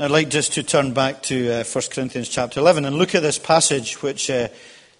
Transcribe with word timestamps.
I'd 0.00 0.12
like 0.12 0.28
just 0.28 0.52
to 0.52 0.62
turn 0.62 0.92
back 0.92 1.24
to 1.24 1.50
uh, 1.50 1.64
1 1.64 1.84
Corinthians 1.90 2.28
chapter 2.28 2.60
11 2.60 2.84
and 2.84 2.94
look 2.94 3.16
at 3.16 3.22
this 3.22 3.36
passage, 3.36 4.00
which 4.00 4.30
uh, 4.30 4.46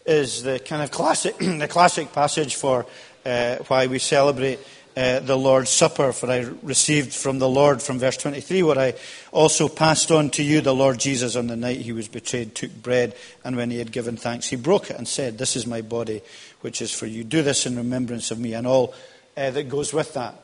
is 0.05 0.43
the 0.43 0.59
kind 0.59 0.83
of 0.83 0.91
classic, 0.91 1.39
the 1.39 1.69
classic 1.69 2.13
passage 2.13 2.57
for 2.57 2.85
uh, 3.25 3.59
why 3.69 3.87
we 3.87 4.01
celebrate 4.01 4.59
uh, 4.97 5.21
the 5.21 5.39
Lord's 5.39 5.71
Supper. 5.71 6.13
For 6.13 6.29
I 6.29 6.39
received 6.65 7.13
from 7.13 7.39
the 7.39 7.49
Lord, 7.49 7.81
from 7.81 8.01
verse 8.01 8.17
23, 8.17 8.65
what 8.65 8.77
I 8.77 8.95
also 9.31 9.69
passed 9.69 10.11
on 10.11 10.31
to 10.31 10.43
you, 10.43 10.61
the 10.61 10.75
Lord 10.75 10.99
Jesus, 10.99 11.37
on 11.37 11.47
the 11.47 11.55
night 11.55 11.77
he 11.77 11.93
was 11.93 12.09
betrayed, 12.09 12.57
took 12.57 12.75
bread, 12.83 13.15
and 13.45 13.55
when 13.55 13.71
he 13.71 13.79
had 13.79 13.93
given 13.93 14.17
thanks, 14.17 14.49
he 14.49 14.57
broke 14.57 14.91
it 14.91 14.97
and 14.97 15.07
said, 15.07 15.39
This 15.39 15.55
is 15.55 15.65
my 15.65 15.81
body, 15.81 16.23
which 16.63 16.83
is 16.83 16.93
for 16.93 17.07
you. 17.07 17.23
Do 17.23 17.43
this 17.43 17.67
in 17.67 17.77
remembrance 17.77 18.33
of 18.33 18.41
me, 18.41 18.53
and 18.53 18.67
all 18.67 18.95
uh, 19.37 19.53
that 19.53 19.69
goes 19.69 19.95
with 19.95 20.15
that. 20.15 20.35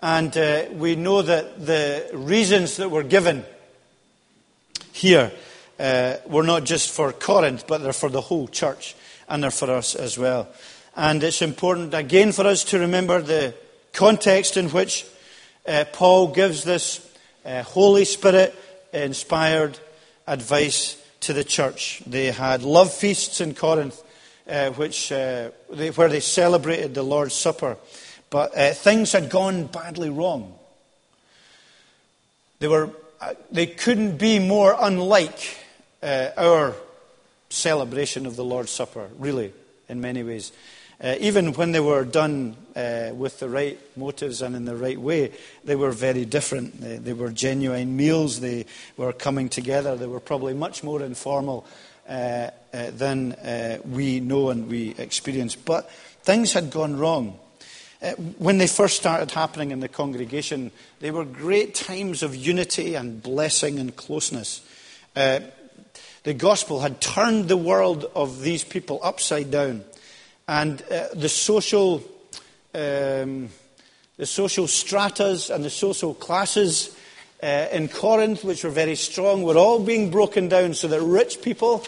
And 0.00 0.34
uh, 0.34 0.64
we 0.72 0.96
know 0.96 1.20
that 1.20 1.66
the 1.66 2.08
reasons 2.14 2.78
that 2.78 2.90
were 2.90 3.02
given 3.02 3.44
here 4.98 5.32
uh, 5.78 6.16
were 6.26 6.42
not 6.42 6.64
just 6.64 6.90
for 6.90 7.12
Corinth, 7.12 7.66
but 7.66 7.82
they're 7.82 7.92
for 7.92 8.10
the 8.10 8.20
whole 8.20 8.48
church 8.48 8.96
and 9.28 9.42
they're 9.42 9.50
for 9.50 9.70
us 9.70 9.94
as 9.94 10.18
well. 10.18 10.48
And 10.96 11.22
it's 11.22 11.42
important 11.42 11.94
again 11.94 12.32
for 12.32 12.46
us 12.46 12.64
to 12.64 12.78
remember 12.78 13.22
the 13.22 13.54
context 13.92 14.56
in 14.56 14.68
which 14.70 15.06
uh, 15.66 15.84
Paul 15.92 16.28
gives 16.28 16.64
this 16.64 17.08
uh, 17.44 17.62
Holy 17.62 18.04
Spirit 18.04 18.54
inspired 18.92 19.78
advice 20.26 21.00
to 21.20 21.32
the 21.32 21.44
church. 21.44 22.02
They 22.06 22.26
had 22.26 22.62
love 22.62 22.92
feasts 22.92 23.40
in 23.40 23.54
Corinth, 23.54 24.02
uh, 24.48 24.70
which, 24.70 25.12
uh, 25.12 25.50
they, 25.70 25.90
where 25.90 26.08
they 26.08 26.20
celebrated 26.20 26.94
the 26.94 27.02
Lord's 27.02 27.34
Supper. 27.34 27.76
But 28.30 28.56
uh, 28.56 28.72
things 28.72 29.12
had 29.12 29.30
gone 29.30 29.66
badly 29.66 30.10
wrong. 30.10 30.54
They 32.58 32.68
were 32.68 32.90
they 33.50 33.66
couldn't 33.66 34.18
be 34.18 34.38
more 34.38 34.76
unlike 34.78 35.56
uh, 36.02 36.30
our 36.36 36.74
celebration 37.50 38.26
of 38.26 38.36
the 38.36 38.44
Lord's 38.44 38.70
Supper, 38.70 39.08
really, 39.18 39.52
in 39.88 40.00
many 40.00 40.22
ways. 40.22 40.52
Uh, 41.00 41.14
even 41.20 41.52
when 41.52 41.70
they 41.70 41.80
were 41.80 42.04
done 42.04 42.56
uh, 42.74 43.10
with 43.14 43.38
the 43.38 43.48
right 43.48 43.78
motives 43.96 44.42
and 44.42 44.56
in 44.56 44.64
the 44.64 44.74
right 44.74 45.00
way, 45.00 45.30
they 45.64 45.76
were 45.76 45.92
very 45.92 46.24
different. 46.24 46.80
They, 46.80 46.96
they, 46.96 47.12
were 47.12 47.30
genuine 47.30 47.96
meals. 47.96 48.40
They 48.40 48.66
were 48.96 49.12
coming 49.12 49.48
together. 49.48 49.94
They 49.94 50.08
were 50.08 50.20
probably 50.20 50.54
much 50.54 50.82
more 50.82 51.02
informal 51.02 51.64
uh, 52.08 52.50
uh 52.72 52.90
than 52.90 53.36
we 53.84 54.18
know 54.18 54.50
and 54.50 54.68
we 54.68 54.94
experience. 54.98 55.54
But 55.54 55.88
things 56.22 56.52
had 56.52 56.70
gone 56.70 56.96
wrong. 56.96 57.38
Uh, 58.00 58.12
when 58.38 58.58
they 58.58 58.66
first 58.66 58.96
started 58.96 59.30
happening 59.30 59.70
in 59.70 59.80
the 59.80 59.88
congregation, 59.88 60.70
they 61.00 61.10
were 61.10 61.24
great 61.24 61.74
times 61.74 62.22
of 62.22 62.34
unity 62.34 62.94
and 62.94 63.22
blessing 63.22 63.78
and 63.78 63.96
closeness. 63.96 64.60
Uh, 65.16 65.40
the 66.22 66.34
gospel 66.34 66.80
had 66.80 67.00
turned 67.00 67.48
the 67.48 67.56
world 67.56 68.04
of 68.14 68.42
these 68.42 68.64
people 68.64 69.00
upside 69.02 69.50
down. 69.50 69.84
And 70.46 70.82
uh, 70.90 71.08
the 71.14 71.28
social. 71.28 72.02
Um, 72.74 73.50
the 74.18 74.26
social 74.26 74.66
stratas 74.66 75.48
and 75.48 75.64
the 75.64 75.70
social 75.70 76.12
classes 76.12 76.94
uh, 77.40 77.68
in 77.72 77.88
Corinth, 77.88 78.42
which 78.44 78.64
were 78.64 78.70
very 78.70 78.96
strong, 78.96 79.44
were 79.44 79.56
all 79.56 79.78
being 79.82 80.10
broken 80.10 80.48
down 80.48 80.74
so 80.74 80.88
that 80.88 81.00
rich 81.00 81.40
people 81.40 81.84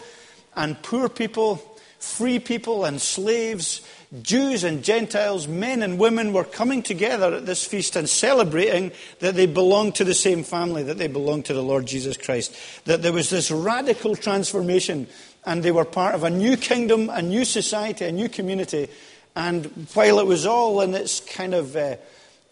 and 0.55 0.81
poor 0.81 1.09
people, 1.09 1.57
free 1.99 2.39
people 2.39 2.85
and 2.85 3.01
slaves, 3.01 3.81
Jews 4.21 4.65
and 4.65 4.83
Gentiles, 4.83 5.47
men 5.47 5.81
and 5.81 5.97
women 5.97 6.33
were 6.33 6.43
coming 6.43 6.83
together 6.83 7.33
at 7.35 7.45
this 7.45 7.65
feast 7.65 7.95
and 7.95 8.09
celebrating 8.09 8.91
that 9.19 9.35
they 9.35 9.45
belonged 9.45 9.95
to 9.95 10.03
the 10.03 10.13
same 10.13 10.43
family, 10.43 10.83
that 10.83 10.97
they 10.97 11.07
belonged 11.07 11.45
to 11.45 11.53
the 11.53 11.63
Lord 11.63 11.85
Jesus 11.85 12.17
Christ. 12.17 12.53
That 12.85 13.01
there 13.01 13.13
was 13.13 13.29
this 13.29 13.49
radical 13.49 14.17
transformation 14.17 15.07
and 15.45 15.63
they 15.63 15.71
were 15.71 15.85
part 15.85 16.13
of 16.13 16.23
a 16.23 16.29
new 16.29 16.57
kingdom, 16.57 17.09
a 17.09 17.21
new 17.21 17.45
society, 17.45 18.03
a 18.03 18.11
new 18.11 18.27
community. 18.27 18.89
And 19.35 19.65
while 19.93 20.19
it 20.19 20.27
was 20.27 20.45
all 20.45 20.81
in 20.81 20.93
its 20.93 21.21
kind 21.21 21.53
of 21.53 21.75
uh, 21.77 21.95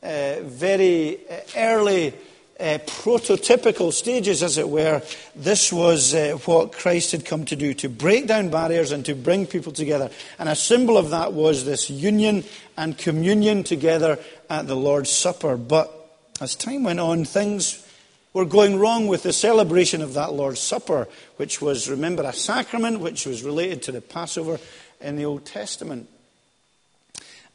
uh, 0.01 0.35
very 0.43 1.19
uh, 1.29 1.39
early 1.57 2.13
uh, 2.59 2.77
prototypical 2.85 3.93
stages, 3.93 4.43
as 4.43 4.57
it 4.57 4.67
were, 4.67 5.01
this 5.35 5.71
was 5.71 6.13
uh, 6.13 6.37
what 6.45 6.73
Christ 6.73 7.13
had 7.13 7.25
come 7.25 7.45
to 7.45 7.55
do 7.55 7.73
to 7.75 7.87
break 7.87 8.27
down 8.27 8.49
barriers 8.49 8.91
and 8.91 9.05
to 9.05 9.15
bring 9.15 9.47
people 9.47 9.71
together. 9.71 10.09
And 10.37 10.49
a 10.49 10.55
symbol 10.55 10.97
of 10.97 11.11
that 11.11 11.31
was 11.33 11.63
this 11.63 11.89
union 11.89 12.43
and 12.77 12.97
communion 12.97 13.63
together 13.63 14.19
at 14.49 14.67
the 14.67 14.75
Lord's 14.75 15.09
Supper. 15.09 15.55
But 15.55 15.89
as 16.41 16.55
time 16.55 16.83
went 16.83 16.99
on, 16.99 17.23
things 17.23 17.85
were 18.33 18.45
going 18.45 18.77
wrong 18.77 19.07
with 19.07 19.23
the 19.23 19.33
celebration 19.33 20.01
of 20.01 20.13
that 20.15 20.33
Lord's 20.33 20.59
Supper, 20.59 21.07
which 21.37 21.61
was, 21.61 21.89
remember, 21.89 22.23
a 22.23 22.33
sacrament 22.33 22.99
which 22.99 23.25
was 23.25 23.43
related 23.43 23.83
to 23.83 23.93
the 23.93 24.01
Passover 24.01 24.59
in 24.99 25.15
the 25.15 25.25
Old 25.25 25.45
Testament. 25.45 26.09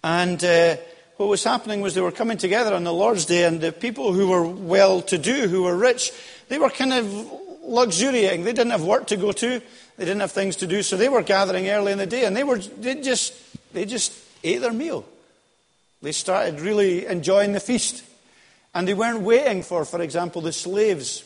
And. 0.02 0.42
Uh, 0.42 0.76
what 1.16 1.28
was 1.28 1.44
happening 1.44 1.80
was 1.80 1.94
they 1.94 2.00
were 2.00 2.12
coming 2.12 2.36
together 2.36 2.74
on 2.74 2.84
the 2.84 2.92
Lord's 2.92 3.24
Day, 3.24 3.44
and 3.44 3.60
the 3.60 3.72
people 3.72 4.12
who 4.12 4.28
were 4.28 4.46
well 4.46 5.00
to 5.02 5.18
do, 5.18 5.48
who 5.48 5.62
were 5.62 5.76
rich, 5.76 6.12
they 6.48 6.58
were 6.58 6.70
kind 6.70 6.92
of 6.92 7.06
luxuriating. 7.62 8.44
They 8.44 8.52
didn't 8.52 8.72
have 8.72 8.84
work 8.84 9.06
to 9.08 9.16
go 9.16 9.32
to, 9.32 9.60
they 9.96 10.04
didn't 10.04 10.20
have 10.20 10.32
things 10.32 10.56
to 10.56 10.66
do, 10.66 10.82
so 10.82 10.96
they 10.96 11.08
were 11.08 11.22
gathering 11.22 11.68
early 11.68 11.92
in 11.92 11.98
the 11.98 12.06
day, 12.06 12.24
and 12.24 12.36
they, 12.36 12.44
were, 12.44 12.58
they, 12.58 13.00
just, 13.00 13.34
they 13.72 13.84
just 13.84 14.12
ate 14.42 14.60
their 14.60 14.72
meal. 14.72 15.04
They 16.02 16.12
started 16.12 16.60
really 16.60 17.06
enjoying 17.06 17.52
the 17.52 17.60
feast. 17.60 18.04
And 18.74 18.88
they 18.88 18.94
weren't 18.94 19.20
waiting 19.20 19.62
for, 19.62 19.84
for 19.84 20.02
example, 20.02 20.42
the 20.42 20.52
slaves 20.52 21.24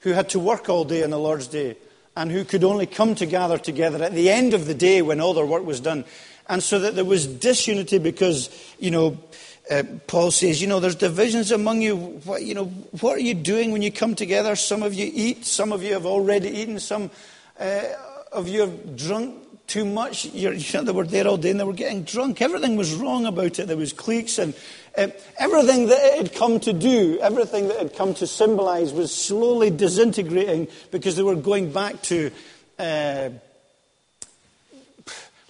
who 0.00 0.10
had 0.10 0.30
to 0.30 0.38
work 0.38 0.68
all 0.68 0.84
day 0.84 1.04
on 1.04 1.10
the 1.10 1.18
Lord's 1.18 1.46
Day 1.46 1.76
and 2.16 2.30
who 2.30 2.44
could 2.44 2.64
only 2.64 2.86
come 2.86 3.14
to 3.16 3.26
gather 3.26 3.58
together 3.58 4.02
at 4.02 4.12
the 4.12 4.30
end 4.30 4.54
of 4.54 4.66
the 4.66 4.74
day 4.74 5.02
when 5.02 5.20
all 5.20 5.34
their 5.34 5.46
work 5.46 5.64
was 5.64 5.80
done. 5.80 6.04
And 6.48 6.62
so 6.62 6.78
that 6.78 6.94
there 6.94 7.04
was 7.04 7.26
disunity 7.26 7.98
because, 7.98 8.50
you 8.78 8.90
know, 8.90 9.18
uh, 9.70 9.82
Paul 10.06 10.30
says, 10.30 10.60
you 10.60 10.68
know, 10.68 10.78
there's 10.78 10.94
divisions 10.94 11.50
among 11.50 11.80
you. 11.80 11.96
What, 11.96 12.42
you 12.42 12.54
know, 12.54 12.66
what 13.00 13.16
are 13.16 13.20
you 13.20 13.34
doing 13.34 13.72
when 13.72 13.80
you 13.80 13.90
come 13.90 14.14
together? 14.14 14.56
Some 14.56 14.82
of 14.82 14.92
you 14.92 15.10
eat, 15.12 15.46
some 15.46 15.72
of 15.72 15.82
you 15.82 15.94
have 15.94 16.04
already 16.04 16.50
eaten, 16.50 16.78
some 16.78 17.10
uh, 17.58 17.82
of 18.30 18.48
you 18.48 18.60
have 18.60 18.96
drunk 18.96 19.38
too 19.66 19.86
much. 19.86 20.26
You're, 20.26 20.52
you 20.52 20.66
know, 20.74 20.84
they 20.84 20.92
were 20.92 21.06
there 21.06 21.26
all 21.26 21.38
day 21.38 21.50
and 21.50 21.58
they 21.60 21.64
were 21.64 21.72
getting 21.72 22.02
drunk. 22.02 22.42
Everything 22.42 22.76
was 22.76 22.94
wrong 22.94 23.24
about 23.24 23.58
it. 23.58 23.66
There 23.66 23.76
was 23.76 23.94
cliques 23.94 24.38
and 24.38 24.54
uh, 24.98 25.08
everything 25.38 25.86
that 25.86 25.98
it 25.98 26.18
had 26.18 26.34
come 26.34 26.60
to 26.60 26.72
do, 26.74 27.18
everything 27.20 27.68
that 27.68 27.76
it 27.76 27.82
had 27.82 27.96
come 27.96 28.12
to 28.14 28.26
symbolize 28.26 28.92
was 28.92 29.14
slowly 29.14 29.70
disintegrating 29.70 30.68
because 30.90 31.16
they 31.16 31.22
were 31.22 31.36
going 31.36 31.72
back 31.72 32.02
to 32.02 32.30
uh, 32.78 33.30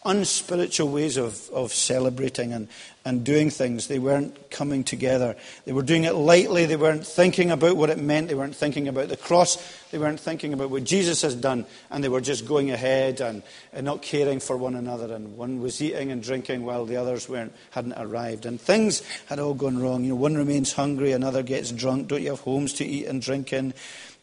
unspiritual 0.04 0.88
ways 0.88 1.16
of, 1.16 1.48
of 1.50 1.72
celebrating 1.72 2.52
and, 2.52 2.68
and 3.04 3.24
doing 3.24 3.48
things. 3.48 3.86
They 3.86 3.98
weren't 3.98 4.50
coming 4.50 4.84
together. 4.84 5.34
They 5.64 5.72
were 5.72 5.82
doing 5.82 6.04
it 6.04 6.14
lightly. 6.14 6.66
They 6.66 6.76
weren't 6.76 7.06
thinking 7.06 7.50
about 7.50 7.76
what 7.76 7.90
it 7.90 7.98
meant. 7.98 8.28
They 8.28 8.34
weren't 8.34 8.54
thinking 8.54 8.86
about 8.86 9.08
the 9.08 9.16
cross. 9.16 9.56
They 9.90 9.98
weren't 9.98 10.20
thinking 10.20 10.52
about 10.52 10.70
what 10.70 10.84
Jesus 10.84 11.22
has 11.22 11.34
done. 11.34 11.64
And 11.90 12.04
they 12.04 12.08
were 12.08 12.20
just 12.20 12.46
going 12.46 12.70
ahead 12.70 13.20
and, 13.20 13.42
and 13.72 13.84
not 13.86 14.02
caring 14.02 14.40
for 14.40 14.56
one 14.56 14.74
another. 14.74 15.14
And 15.14 15.36
one 15.36 15.60
was 15.60 15.80
eating 15.80 16.12
and 16.12 16.22
drinking 16.22 16.64
while 16.64 16.84
the 16.84 16.96
others 16.96 17.28
weren't, 17.28 17.54
hadn't 17.70 17.94
arrived. 17.94 18.44
And 18.44 18.60
things 18.60 19.02
had 19.26 19.38
all 19.38 19.54
gone 19.54 19.80
wrong. 19.80 20.04
You 20.04 20.10
know, 20.10 20.16
one 20.16 20.34
remains 20.34 20.72
hungry, 20.72 21.12
another 21.12 21.42
gets 21.42 21.72
drunk. 21.72 22.08
Don't 22.08 22.22
you 22.22 22.30
have 22.30 22.40
homes 22.40 22.74
to 22.74 22.84
eat 22.84 23.06
and 23.06 23.22
drink 23.22 23.52
in? 23.52 23.72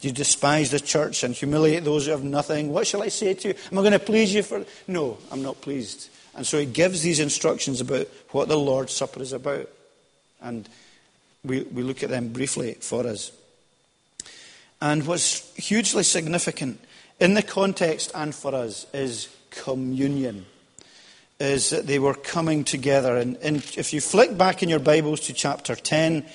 Do 0.01 0.07
you 0.07 0.13
despise 0.13 0.71
the 0.71 0.79
church 0.79 1.23
and 1.23 1.35
humiliate 1.35 1.83
those 1.83 2.05
who 2.05 2.11
have 2.11 2.23
nothing? 2.23 2.73
What 2.73 2.87
shall 2.87 3.03
I 3.03 3.09
say 3.09 3.35
to 3.35 3.49
you? 3.49 3.53
Am 3.71 3.77
I 3.77 3.81
going 3.81 3.91
to 3.93 3.99
please 3.99 4.33
you 4.33 4.41
for. 4.41 4.65
No, 4.87 5.19
I'm 5.31 5.43
not 5.43 5.61
pleased. 5.61 6.09
And 6.35 6.45
so 6.45 6.57
he 6.57 6.65
gives 6.65 7.03
these 7.03 7.19
instructions 7.19 7.81
about 7.81 8.07
what 8.29 8.47
the 8.47 8.57
Lord's 8.57 8.93
Supper 8.93 9.21
is 9.21 9.31
about. 9.31 9.69
And 10.41 10.67
we, 11.45 11.61
we 11.63 11.83
look 11.83 12.01
at 12.01 12.09
them 12.09 12.29
briefly 12.29 12.73
for 12.75 13.05
us. 13.05 13.31
And 14.81 15.05
what's 15.05 15.55
hugely 15.55 16.01
significant 16.01 16.79
in 17.19 17.35
the 17.35 17.43
context 17.43 18.11
and 18.15 18.33
for 18.33 18.55
us 18.55 18.87
is 18.93 19.29
communion. 19.51 20.47
Is 21.39 21.69
that 21.69 21.85
they 21.85 21.99
were 21.99 22.15
coming 22.15 22.63
together. 22.63 23.17
And, 23.17 23.37
and 23.37 23.57
if 23.77 23.93
you 23.93 24.01
flick 24.01 24.35
back 24.35 24.63
in 24.63 24.69
your 24.69 24.79
Bibles 24.79 25.19
to 25.21 25.33
chapter 25.33 25.75
10 25.75 26.25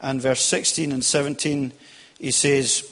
and 0.00 0.20
verse 0.20 0.40
16 0.40 0.90
and 0.90 1.04
17, 1.04 1.72
he 2.18 2.30
says, 2.32 2.91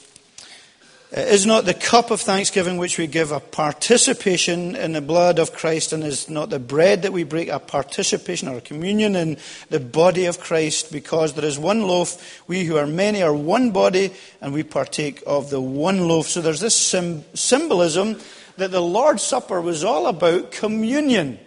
is 1.11 1.45
not 1.45 1.65
the 1.65 1.73
cup 1.73 2.09
of 2.09 2.21
thanksgiving 2.21 2.77
which 2.77 2.97
we 2.97 3.05
give 3.05 3.33
a 3.33 3.41
participation 3.41 4.77
in 4.77 4.93
the 4.93 5.01
blood 5.01 5.39
of 5.39 5.51
Christ, 5.51 5.91
and 5.91 6.03
is 6.03 6.29
not 6.29 6.49
the 6.49 6.59
bread 6.59 7.01
that 7.01 7.11
we 7.11 7.25
break 7.25 7.49
a 7.49 7.59
participation 7.59 8.47
or 8.47 8.57
a 8.57 8.61
communion 8.61 9.15
in 9.17 9.37
the 9.69 9.81
body 9.81 10.25
of 10.25 10.39
Christ? 10.39 10.91
Because 10.91 11.33
there 11.33 11.43
is 11.43 11.59
one 11.59 11.81
loaf, 11.81 12.41
we 12.47 12.63
who 12.63 12.77
are 12.77 12.87
many 12.87 13.21
are 13.21 13.33
one 13.33 13.71
body, 13.71 14.11
and 14.39 14.53
we 14.53 14.63
partake 14.63 15.21
of 15.27 15.49
the 15.49 15.59
one 15.59 16.07
loaf. 16.07 16.27
So 16.27 16.39
there's 16.39 16.61
this 16.61 16.75
sim- 16.75 17.25
symbolism 17.33 18.17
that 18.55 18.71
the 18.71 18.81
Lord's 18.81 19.23
Supper 19.23 19.59
was 19.59 19.83
all 19.83 20.07
about 20.07 20.51
communion. 20.51 21.39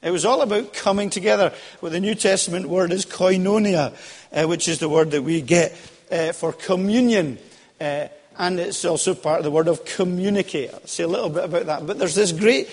It 0.00 0.12
was 0.12 0.24
all 0.24 0.42
about 0.42 0.72
coming 0.74 1.10
together. 1.10 1.52
Well, 1.80 1.90
the 1.90 1.98
New 1.98 2.14
Testament 2.14 2.66
word 2.66 2.92
is 2.92 3.04
koinonia, 3.04 3.96
uh, 4.32 4.46
which 4.46 4.68
is 4.68 4.78
the 4.78 4.88
word 4.88 5.10
that 5.10 5.22
we 5.22 5.40
get 5.40 5.72
uh, 6.12 6.30
for 6.30 6.52
communion. 6.52 7.38
Uh, 7.80 8.06
and 8.38 8.60
it's 8.60 8.84
also 8.84 9.14
part 9.14 9.38
of 9.38 9.44
the 9.44 9.50
word 9.50 9.66
of 9.66 9.84
communicate. 9.84 10.72
I'll 10.72 10.86
say 10.86 11.02
a 11.02 11.08
little 11.08 11.28
bit 11.28 11.44
about 11.44 11.66
that. 11.66 11.86
But 11.86 11.98
there's 11.98 12.14
this 12.14 12.30
great 12.30 12.68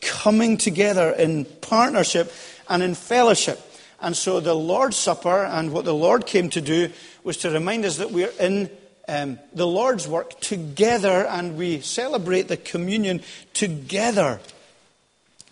coming 0.00 0.56
together 0.56 1.10
in 1.10 1.44
partnership 1.44 2.32
and 2.70 2.82
in 2.82 2.94
fellowship. 2.94 3.60
And 4.00 4.16
so 4.16 4.40
the 4.40 4.54
Lord's 4.54 4.96
Supper 4.96 5.44
and 5.44 5.72
what 5.72 5.84
the 5.84 5.94
Lord 5.94 6.24
came 6.24 6.48
to 6.50 6.62
do 6.62 6.90
was 7.22 7.36
to 7.38 7.50
remind 7.50 7.84
us 7.84 7.98
that 7.98 8.10
we're 8.10 8.32
in 8.40 8.70
um, 9.08 9.38
the 9.52 9.66
Lord's 9.66 10.08
work 10.08 10.40
together 10.40 11.26
and 11.26 11.58
we 11.58 11.82
celebrate 11.82 12.48
the 12.48 12.56
communion 12.56 13.20
together. 13.52 14.40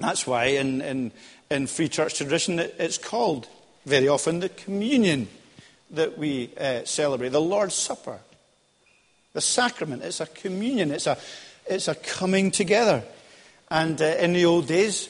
That's 0.00 0.26
why 0.26 0.44
in, 0.44 0.80
in, 0.80 1.12
in 1.50 1.66
free 1.66 1.90
church 1.90 2.14
tradition 2.14 2.58
it, 2.58 2.74
it's 2.78 2.96
called 2.96 3.48
very 3.84 4.08
often 4.08 4.40
the 4.40 4.48
communion 4.48 5.28
that 5.90 6.16
we 6.16 6.50
uh, 6.58 6.84
celebrate, 6.84 7.30
the 7.30 7.40
Lord's 7.40 7.74
Supper. 7.74 8.20
The 9.38 9.42
sacrament, 9.42 10.02
it's 10.02 10.20
a 10.20 10.26
communion, 10.26 10.90
it's 10.90 11.06
a, 11.06 11.16
it's 11.64 11.86
a 11.86 11.94
coming 11.94 12.50
together. 12.50 13.04
And 13.70 14.02
uh, 14.02 14.04
in 14.18 14.32
the 14.32 14.46
old 14.46 14.66
days, 14.66 15.08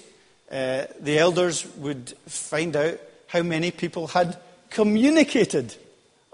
uh, 0.53 0.85
the 1.01 1.19
elders 1.19 1.65
would 1.77 2.11
find 2.27 2.77
out 2.77 3.01
how 3.29 3.43
many 3.43 3.71
people 3.71 4.09
had 4.09 4.37
communicated 4.69 5.75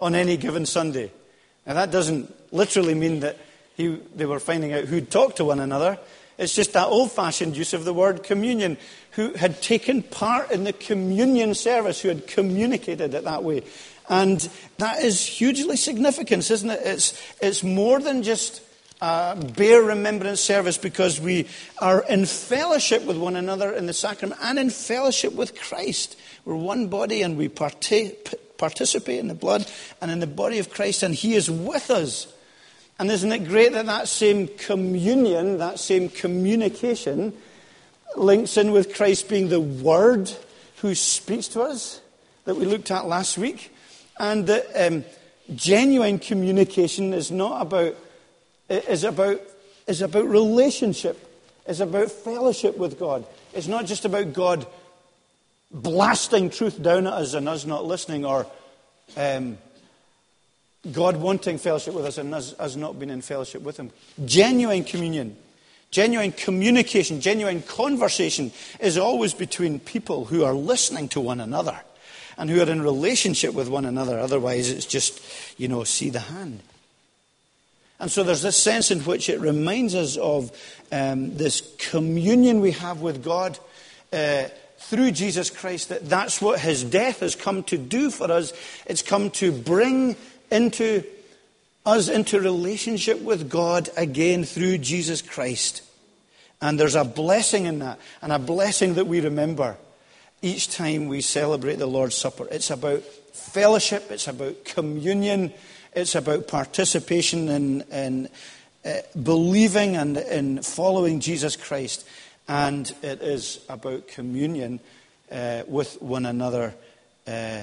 on 0.00 0.16
any 0.16 0.36
given 0.36 0.66
Sunday. 0.66 1.12
Now, 1.64 1.74
that 1.74 1.92
doesn't 1.92 2.34
literally 2.52 2.94
mean 2.94 3.20
that 3.20 3.38
he, 3.76 4.00
they 4.16 4.26
were 4.26 4.40
finding 4.40 4.72
out 4.72 4.86
who'd 4.86 5.08
talked 5.08 5.36
to 5.36 5.44
one 5.44 5.60
another. 5.60 5.96
It's 6.36 6.56
just 6.56 6.72
that 6.72 6.88
old 6.88 7.12
fashioned 7.12 7.56
use 7.56 7.74
of 7.74 7.84
the 7.84 7.94
word 7.94 8.24
communion, 8.24 8.76
who 9.12 9.34
had 9.34 9.62
taken 9.62 10.02
part 10.02 10.50
in 10.50 10.64
the 10.64 10.72
communion 10.72 11.54
service, 11.54 12.00
who 12.00 12.08
had 12.08 12.26
communicated 12.26 13.14
it 13.14 13.22
that 13.22 13.44
way. 13.44 13.62
And 14.08 14.48
that 14.78 15.02
is 15.02 15.24
hugely 15.24 15.76
significant, 15.76 16.50
isn't 16.50 16.70
it? 16.70 16.80
It's, 16.84 17.20
it's 17.40 17.62
more 17.62 18.00
than 18.00 18.22
just 18.22 18.60
a 19.00 19.36
bare 19.56 19.82
remembrance 19.82 20.40
service 20.40 20.78
because 20.78 21.20
we 21.20 21.48
are 21.78 22.04
in 22.08 22.26
fellowship 22.26 23.04
with 23.04 23.16
one 23.16 23.36
another 23.36 23.72
in 23.72 23.86
the 23.86 23.92
sacrament 23.92 24.40
and 24.42 24.58
in 24.58 24.70
fellowship 24.70 25.34
with 25.34 25.58
Christ. 25.60 26.18
We're 26.44 26.56
one 26.56 26.88
body 26.88 27.22
and 27.22 27.36
we 27.36 27.48
participate 27.48 29.18
in 29.18 29.28
the 29.28 29.34
blood 29.34 29.66
and 30.00 30.10
in 30.10 30.20
the 30.20 30.26
body 30.26 30.58
of 30.58 30.70
Christ, 30.70 31.02
and 31.02 31.14
He 31.14 31.34
is 31.34 31.50
with 31.50 31.90
us. 31.90 32.32
And 32.98 33.10
isn't 33.10 33.32
it 33.32 33.48
great 33.48 33.72
that 33.72 33.86
that 33.86 34.08
same 34.08 34.48
communion, 34.48 35.58
that 35.58 35.80
same 35.80 36.08
communication, 36.08 37.32
links 38.16 38.56
in 38.56 38.70
with 38.70 38.94
Christ 38.94 39.28
being 39.28 39.48
the 39.48 39.60
Word 39.60 40.30
who 40.76 40.94
speaks 40.94 41.48
to 41.48 41.62
us 41.62 42.00
that 42.44 42.54
we 42.54 42.66
looked 42.66 42.90
at 42.90 43.06
last 43.06 43.36
week? 43.36 43.73
And 44.18 44.46
that 44.46 44.66
um, 44.74 45.04
genuine 45.54 46.18
communication 46.18 47.12
is 47.12 47.30
not 47.30 47.62
about, 47.62 47.96
is 48.68 49.04
about, 49.04 49.40
is 49.86 50.02
about 50.02 50.28
relationship, 50.28 51.18
is 51.66 51.80
about 51.80 52.10
fellowship 52.10 52.76
with 52.76 52.98
God. 52.98 53.26
It's 53.52 53.66
not 53.66 53.86
just 53.86 54.04
about 54.04 54.32
God 54.32 54.66
blasting 55.70 56.50
truth 56.50 56.80
down 56.80 57.06
at 57.06 57.14
us 57.14 57.34
and 57.34 57.48
us 57.48 57.66
not 57.66 57.84
listening, 57.84 58.24
or 58.24 58.46
um, 59.16 59.58
God 60.90 61.16
wanting 61.16 61.58
fellowship 61.58 61.94
with 61.94 62.04
us 62.04 62.18
and 62.18 62.32
us, 62.34 62.54
us 62.58 62.76
not 62.76 62.98
being 62.98 63.10
in 63.10 63.22
fellowship 63.22 63.62
with 63.62 63.76
Him. 63.78 63.90
Genuine 64.24 64.84
communion, 64.84 65.36
genuine 65.90 66.30
communication, 66.30 67.20
genuine 67.20 67.62
conversation 67.62 68.52
is 68.78 68.96
always 68.96 69.34
between 69.34 69.80
people 69.80 70.26
who 70.26 70.44
are 70.44 70.54
listening 70.54 71.08
to 71.08 71.20
one 71.20 71.40
another 71.40 71.80
and 72.36 72.50
who 72.50 72.60
are 72.60 72.70
in 72.70 72.82
relationship 72.82 73.54
with 73.54 73.68
one 73.68 73.84
another. 73.84 74.18
Otherwise, 74.18 74.70
it's 74.70 74.86
just, 74.86 75.20
you 75.58 75.68
know, 75.68 75.84
see 75.84 76.10
the 76.10 76.20
hand. 76.20 76.60
And 78.00 78.10
so 78.10 78.22
there's 78.22 78.42
this 78.42 78.56
sense 78.56 78.90
in 78.90 79.00
which 79.00 79.28
it 79.28 79.40
reminds 79.40 79.94
us 79.94 80.16
of 80.16 80.50
um, 80.90 81.36
this 81.36 81.62
communion 81.78 82.60
we 82.60 82.72
have 82.72 83.00
with 83.00 83.22
God 83.22 83.58
uh, 84.12 84.44
through 84.78 85.12
Jesus 85.12 85.48
Christ, 85.48 85.88
that 85.88 86.08
that's 86.08 86.42
what 86.42 86.60
his 86.60 86.84
death 86.84 87.20
has 87.20 87.34
come 87.34 87.62
to 87.64 87.78
do 87.78 88.10
for 88.10 88.30
us. 88.30 88.52
It's 88.86 89.02
come 89.02 89.30
to 89.30 89.50
bring 89.50 90.16
into 90.50 91.04
us 91.86 92.08
into 92.08 92.40
relationship 92.40 93.20
with 93.20 93.48
God 93.48 93.88
again 93.96 94.44
through 94.44 94.78
Jesus 94.78 95.22
Christ. 95.22 95.82
And 96.60 96.80
there's 96.80 96.94
a 96.94 97.04
blessing 97.04 97.66
in 97.66 97.80
that, 97.80 97.98
and 98.22 98.32
a 98.32 98.38
blessing 98.38 98.94
that 98.94 99.06
we 99.06 99.20
remember 99.20 99.76
each 100.44 100.68
time 100.68 101.08
we 101.08 101.22
celebrate 101.22 101.76
the 101.76 101.86
Lord's 101.86 102.14
Supper. 102.14 102.46
It's 102.50 102.70
about 102.70 103.02
fellowship, 103.02 104.10
it's 104.10 104.28
about 104.28 104.64
communion, 104.66 105.54
it's 105.94 106.14
about 106.14 106.48
participation 106.48 107.48
in, 107.48 107.80
in 107.90 108.28
uh, 108.84 108.98
believing 109.20 109.96
and 109.96 110.18
in 110.18 110.62
following 110.62 111.20
Jesus 111.20 111.56
Christ. 111.56 112.06
And 112.46 112.92
it 113.02 113.22
is 113.22 113.64
about 113.70 114.06
communion 114.06 114.80
uh, 115.32 115.62
with 115.66 116.00
one 116.02 116.26
another 116.26 116.74
uh, 117.26 117.62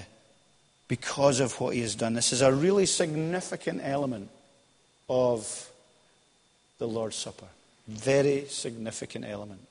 because 0.88 1.40
of 1.40 1.62
what 1.62 1.76
he 1.76 1.82
has 1.82 1.94
done. 1.94 2.16
This 2.16 2.34
is 2.34 2.42
a 2.42 2.52
really 2.52 2.88
significant 2.88 3.82
element 3.84 4.30
of 5.08 5.70
the 6.80 6.88
Lord's 6.88 7.16
Supper. 7.16 7.46
Very 7.88 8.46
significant 8.46 9.26
element 9.26 9.62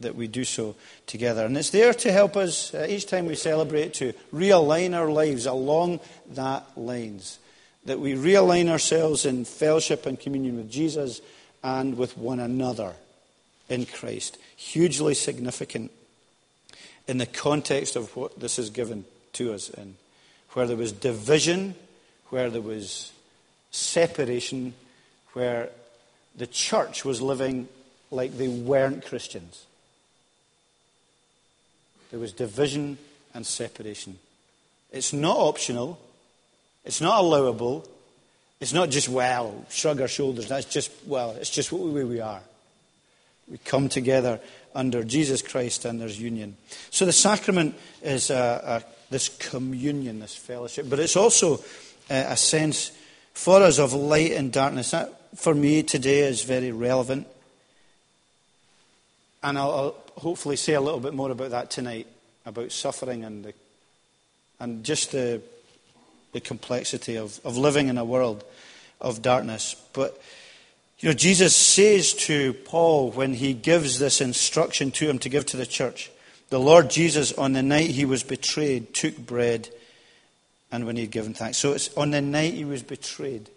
that 0.00 0.14
we 0.14 0.26
do 0.26 0.44
so 0.44 0.74
together. 1.06 1.46
And 1.46 1.56
it's 1.56 1.70
there 1.70 1.94
to 1.94 2.12
help 2.12 2.36
us 2.36 2.74
uh, 2.74 2.86
each 2.88 3.06
time 3.06 3.26
we 3.26 3.34
celebrate 3.34 3.94
to 3.94 4.12
realign 4.32 4.94
our 4.94 5.10
lives 5.10 5.46
along 5.46 6.00
that 6.30 6.66
lines. 6.76 7.38
That 7.84 8.00
we 8.00 8.14
realign 8.14 8.68
ourselves 8.68 9.24
in 9.24 9.44
fellowship 9.44 10.06
and 10.06 10.18
communion 10.18 10.56
with 10.56 10.70
Jesus 10.70 11.20
and 11.62 11.96
with 11.96 12.16
one 12.18 12.40
another 12.40 12.94
in 13.68 13.86
Christ. 13.86 14.38
Hugely 14.56 15.14
significant 15.14 15.90
in 17.06 17.18
the 17.18 17.26
context 17.26 17.96
of 17.96 18.16
what 18.16 18.38
this 18.40 18.58
is 18.58 18.70
given 18.70 19.04
to 19.34 19.52
us 19.52 19.68
in. 19.70 19.96
Where 20.50 20.66
there 20.66 20.76
was 20.76 20.92
division, 20.92 21.74
where 22.30 22.50
there 22.50 22.62
was 22.62 23.12
separation, 23.70 24.74
where 25.32 25.68
the 26.36 26.46
church 26.46 27.04
was 27.04 27.20
living 27.20 27.68
like 28.10 28.36
they 28.38 28.48
weren't 28.48 29.04
Christians. 29.04 29.66
There 32.14 32.20
was 32.20 32.32
division 32.32 32.96
and 33.34 33.44
separation. 33.44 34.20
It's 34.92 35.12
not 35.12 35.36
optional. 35.36 35.98
It's 36.84 37.00
not 37.00 37.18
allowable. 37.18 37.88
It's 38.60 38.72
not 38.72 38.90
just, 38.90 39.08
well, 39.08 39.66
shrug 39.68 40.00
our 40.00 40.06
shoulders. 40.06 40.46
That's 40.46 40.66
just, 40.66 40.92
well, 41.06 41.32
it's 41.32 41.50
just 41.50 41.72
what 41.72 41.82
we, 41.82 42.04
we 42.04 42.20
are. 42.20 42.40
We 43.50 43.58
come 43.58 43.88
together 43.88 44.38
under 44.76 45.02
Jesus 45.02 45.42
Christ 45.42 45.86
and 45.86 46.00
there's 46.00 46.20
union. 46.20 46.56
So 46.90 47.04
the 47.04 47.12
sacrament 47.12 47.74
is 48.00 48.30
a, 48.30 48.84
a, 48.86 49.10
this 49.10 49.28
communion, 49.28 50.20
this 50.20 50.36
fellowship, 50.36 50.88
but 50.88 51.00
it's 51.00 51.16
also 51.16 51.64
a, 52.08 52.26
a 52.28 52.36
sense 52.36 52.92
for 53.32 53.60
us 53.60 53.80
of 53.80 53.92
light 53.92 54.30
and 54.30 54.52
darkness. 54.52 54.92
That, 54.92 55.12
for 55.36 55.52
me, 55.52 55.82
today 55.82 56.20
is 56.20 56.44
very 56.44 56.70
relevant. 56.70 57.26
And 59.42 59.58
I'll, 59.58 59.72
I'll 59.72 60.03
hopefully 60.16 60.56
say 60.56 60.74
a 60.74 60.80
little 60.80 61.00
bit 61.00 61.14
more 61.14 61.30
about 61.30 61.50
that 61.50 61.70
tonight, 61.70 62.06
about 62.46 62.72
suffering 62.72 63.24
and, 63.24 63.44
the, 63.44 63.54
and 64.60 64.84
just 64.84 65.12
the, 65.12 65.40
the 66.32 66.40
complexity 66.40 67.16
of, 67.16 67.40
of 67.44 67.56
living 67.56 67.88
in 67.88 67.98
a 67.98 68.04
world 68.04 68.44
of 69.00 69.22
darkness. 69.22 69.76
But, 69.92 70.20
you 70.98 71.08
know, 71.08 71.14
Jesus 71.14 71.54
says 71.54 72.14
to 72.14 72.52
Paul 72.52 73.10
when 73.10 73.34
he 73.34 73.52
gives 73.52 73.98
this 73.98 74.20
instruction 74.20 74.90
to 74.92 75.08
him 75.08 75.18
to 75.20 75.28
give 75.28 75.46
to 75.46 75.56
the 75.56 75.66
church, 75.66 76.10
the 76.50 76.60
Lord 76.60 76.90
Jesus, 76.90 77.32
on 77.32 77.52
the 77.52 77.62
night 77.62 77.90
he 77.90 78.04
was 78.04 78.22
betrayed, 78.22 78.94
took 78.94 79.16
bread 79.16 79.68
and 80.70 80.86
when 80.86 80.96
he 80.96 81.02
had 81.02 81.10
given 81.10 81.34
thanks. 81.34 81.58
So 81.58 81.72
it's 81.72 81.94
on 81.96 82.10
the 82.10 82.20
night 82.20 82.54
he 82.54 82.64
was 82.64 82.82
betrayed. 82.82 83.48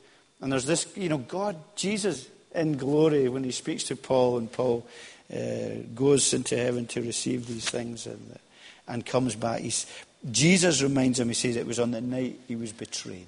And 0.41 0.51
there's 0.51 0.65
this, 0.65 0.95
you 0.95 1.09
know, 1.09 1.17
God, 1.17 1.55
Jesus 1.75 2.29
in 2.53 2.77
glory 2.77 3.29
when 3.29 3.43
he 3.43 3.51
speaks 3.51 3.83
to 3.85 3.95
Paul, 3.95 4.37
and 4.37 4.51
Paul 4.51 4.85
uh, 5.34 5.84
goes 5.93 6.34
into 6.34 6.57
heaven 6.57 6.86
to 6.88 7.01
receive 7.01 7.48
these 7.48 7.69
things 7.69 8.05
and, 8.05 8.39
and 8.88 9.05
comes 9.05 9.36
back. 9.36 9.62
He's, 9.62 9.86
Jesus 10.31 10.81
reminds 10.81 11.19
him, 11.19 11.27
he 11.27 11.34
says, 11.34 11.55
it 11.55 11.67
was 11.67 11.79
on 11.79 11.91
the 11.91 12.01
night 12.01 12.39
he 12.48 12.55
was 12.55 12.72
betrayed. 12.72 13.27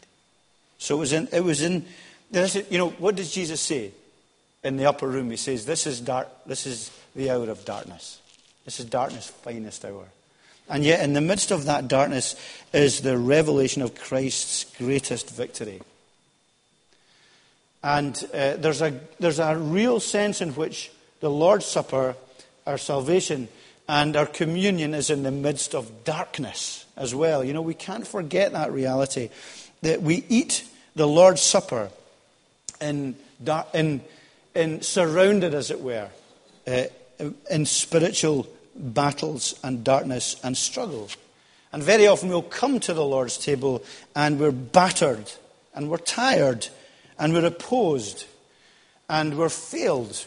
So 0.78 0.96
it 0.96 1.00
was 1.00 1.14
in, 1.14 1.28
it 1.32 1.44
was 1.44 1.62
in 1.62 1.86
you 2.32 2.78
know, 2.78 2.90
what 2.90 3.16
does 3.16 3.32
Jesus 3.32 3.60
say 3.60 3.92
in 4.64 4.78
the 4.78 4.86
upper 4.86 5.08
room? 5.08 5.30
He 5.30 5.38
says, 5.38 5.66
this 5.66 5.88
is 5.88 6.00
dark, 6.00 6.28
this 6.46 6.66
is 6.66 6.92
the 7.16 7.32
hour 7.32 7.50
of 7.50 7.66
darkness. 7.66 8.20
This 8.66 8.80
is 8.80 8.86
darkness' 8.86 9.30
finest 9.30 9.84
hour. 9.84 10.06
And 10.70 10.84
yet, 10.84 11.04
in 11.04 11.14
the 11.14 11.22
midst 11.22 11.50
of 11.50 11.66
that 11.66 11.88
darkness 11.88 12.36
is 12.72 13.02
the 13.02 13.18
revelation 13.18 13.82
of 13.82 13.96
Christ's 13.96 14.66
greatest 14.78 15.32
victory. 15.32 15.82
And 17.84 18.16
uh, 18.34 18.58
there's, 18.58 18.82
a, 18.82 19.00
there's 19.20 19.40
a 19.40 19.58
real 19.58 20.00
sense 20.00 20.42
in 20.42 20.52
which 20.52 20.92
the 21.20 21.30
Lord's 21.30 21.66
Supper, 21.66 22.16
our 22.66 22.78
salvation, 22.78 23.48
and 23.88 24.16
our 24.16 24.26
communion 24.26 24.94
is 24.94 25.10
in 25.10 25.24
the 25.24 25.32
midst 25.32 25.74
of 25.74 26.04
darkness 26.04 26.86
as 26.96 27.16
well. 27.16 27.44
You 27.44 27.54
know, 27.54 27.62
we 27.62 27.74
can't 27.74 28.08
forget 28.08 28.52
that 28.52 28.72
reality 28.72 29.30
that 29.82 30.02
we 30.02 30.24
eat 30.30 30.64
the 30.96 31.08
Lord's 31.08 31.42
Supper 31.42 31.90
in 32.82 33.16
in, 33.74 34.02
in 34.54 34.82
surrounded, 34.82 35.54
as 35.54 35.72
it 35.72 35.80
were, 35.80 36.10
uh, 36.68 36.84
in 37.50 37.66
spiritual 37.66 38.48
battles 38.76 39.60
and 39.64 39.84
darkness 39.84 40.36
and 40.44 40.56
struggle. 40.56 41.10
And 41.72 41.84
very 41.84 42.08
often 42.08 42.30
we'll 42.30 42.42
come 42.42 42.80
to 42.82 42.94
the 42.94 43.06
Lord's 43.06 43.38
table 43.38 43.84
and 44.16 44.40
we're 44.40 44.52
battered 44.52 45.32
and 45.74 45.90
we're 45.90 45.98
tired 45.98 46.68
and 47.18 47.34
we're 47.34 47.46
opposed 47.46 48.26
and 49.08 49.38
we're 49.38 49.50
failed 49.50 50.26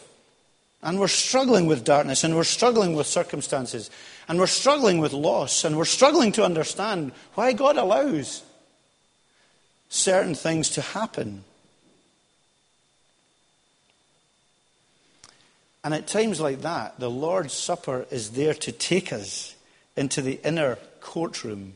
and 0.82 0.98
we're 0.98 1.08
struggling 1.08 1.66
with 1.66 1.84
darkness 1.84 2.24
and 2.24 2.34
we're 2.34 2.44
struggling 2.44 2.94
with 2.94 3.06
circumstances 3.06 3.90
and 4.28 4.38
we're 4.38 4.46
struggling 4.46 4.98
with 4.98 5.12
loss 5.12 5.64
and 5.64 5.76
we're 5.76 5.84
struggling 5.84 6.32
to 6.32 6.44
understand 6.44 7.12
why 7.34 7.52
God 7.52 7.76
allows 7.76 8.42
certain 9.88 10.34
things 10.34 10.70
to 10.70 10.80
happen. 10.80 11.44
And 15.84 15.94
at 15.94 16.06
times 16.06 16.40
like 16.40 16.62
that, 16.62 16.98
the 16.98 17.10
Lord's 17.10 17.52
Supper 17.52 18.06
is 18.10 18.30
there 18.30 18.54
to 18.54 18.72
take 18.72 19.12
us 19.12 19.54
into 19.96 20.22
the 20.22 20.40
inner 20.44 20.78
courtroom 21.00 21.74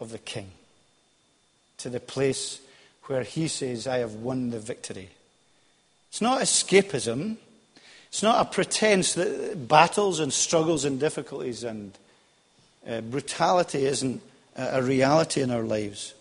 of 0.00 0.10
the 0.10 0.18
King, 0.18 0.50
to 1.78 1.88
the 1.88 2.00
place 2.00 2.60
where 3.04 3.22
He 3.22 3.48
says, 3.48 3.86
I 3.86 3.98
have 3.98 4.14
won 4.14 4.50
the 4.50 4.58
victory. 4.58 5.10
It's 6.10 6.20
not 6.20 6.40
escapism. 6.40 7.36
It's 8.14 8.22
not 8.22 8.46
a 8.46 8.48
pretense 8.48 9.14
that 9.14 9.66
battles 9.66 10.20
and 10.20 10.32
struggles 10.32 10.84
and 10.84 11.00
difficulties 11.00 11.64
and 11.64 11.98
uh, 12.88 13.00
brutality 13.00 13.86
isn't 13.86 14.22
a 14.54 14.80
reality 14.80 15.42
in 15.42 15.50
our 15.50 15.64
lives. 15.64 16.14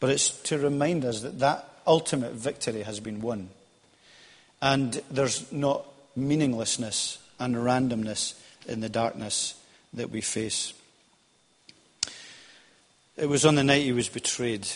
But 0.00 0.10
it's 0.10 0.30
to 0.42 0.58
remind 0.58 1.04
us 1.04 1.20
that 1.20 1.38
that 1.38 1.68
ultimate 1.86 2.32
victory 2.32 2.82
has 2.82 2.98
been 2.98 3.20
won. 3.20 3.50
And 4.60 5.00
there's 5.12 5.52
not 5.52 5.84
meaninglessness 6.16 7.18
and 7.38 7.54
randomness 7.54 8.34
in 8.66 8.80
the 8.80 8.88
darkness 8.88 9.54
that 9.94 10.10
we 10.10 10.20
face. 10.20 10.72
It 13.16 13.28
was 13.28 13.46
on 13.46 13.54
the 13.54 13.62
night 13.62 13.82
he 13.82 13.92
was 13.92 14.08
betrayed, 14.08 14.66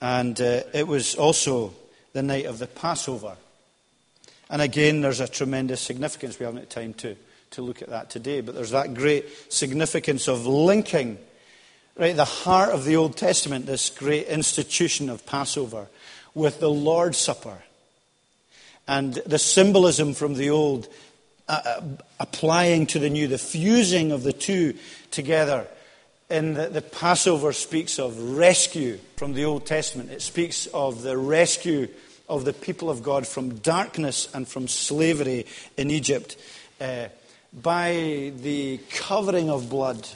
and 0.00 0.40
uh, 0.40 0.62
it 0.72 0.88
was 0.88 1.14
also 1.14 1.74
the 2.14 2.22
night 2.22 2.46
of 2.46 2.58
the 2.58 2.66
Passover. 2.66 3.36
And 4.48 4.62
again, 4.62 5.00
there's 5.00 5.20
a 5.20 5.28
tremendous 5.28 5.80
significance. 5.80 6.38
We 6.38 6.44
haven't 6.44 6.60
had 6.60 6.70
time 6.70 6.94
to, 6.94 7.16
to 7.52 7.62
look 7.62 7.82
at 7.82 7.90
that 7.90 8.10
today, 8.10 8.40
but 8.40 8.54
there's 8.54 8.70
that 8.70 8.94
great 8.94 9.52
significance 9.52 10.28
of 10.28 10.46
linking 10.46 11.18
right, 11.96 12.14
the 12.14 12.24
heart 12.24 12.70
of 12.70 12.84
the 12.84 12.96
Old 12.96 13.16
Testament, 13.16 13.66
this 13.66 13.90
great 13.90 14.26
institution 14.28 15.08
of 15.08 15.26
Passover, 15.26 15.88
with 16.34 16.60
the 16.60 16.70
Lord's 16.70 17.18
Supper 17.18 17.58
and 18.86 19.14
the 19.14 19.38
symbolism 19.38 20.14
from 20.14 20.34
the 20.34 20.50
old 20.50 20.88
uh, 21.48 21.60
uh, 21.64 21.80
applying 22.20 22.86
to 22.86 22.98
the 22.98 23.10
new, 23.10 23.26
the 23.26 23.38
fusing 23.38 24.12
of 24.12 24.22
the 24.22 24.32
two 24.32 24.74
together. 25.10 25.66
In 26.28 26.54
the, 26.54 26.68
the 26.68 26.82
Passover 26.82 27.52
speaks 27.52 27.98
of 27.98 28.36
rescue 28.36 28.98
from 29.16 29.32
the 29.32 29.44
Old 29.44 29.64
Testament. 29.64 30.10
It 30.10 30.22
speaks 30.22 30.66
of 30.66 31.02
the 31.02 31.16
rescue 31.16 31.88
of 32.28 32.44
the 32.44 32.52
people 32.52 32.90
of 32.90 33.02
God 33.02 33.26
from 33.26 33.58
darkness 33.58 34.28
and 34.34 34.46
from 34.46 34.68
slavery 34.68 35.46
in 35.76 35.90
Egypt 35.90 36.36
uh, 36.80 37.06
by 37.52 38.32
the 38.36 38.80
covering 38.90 39.50
of 39.50 39.70
blood 39.70 40.08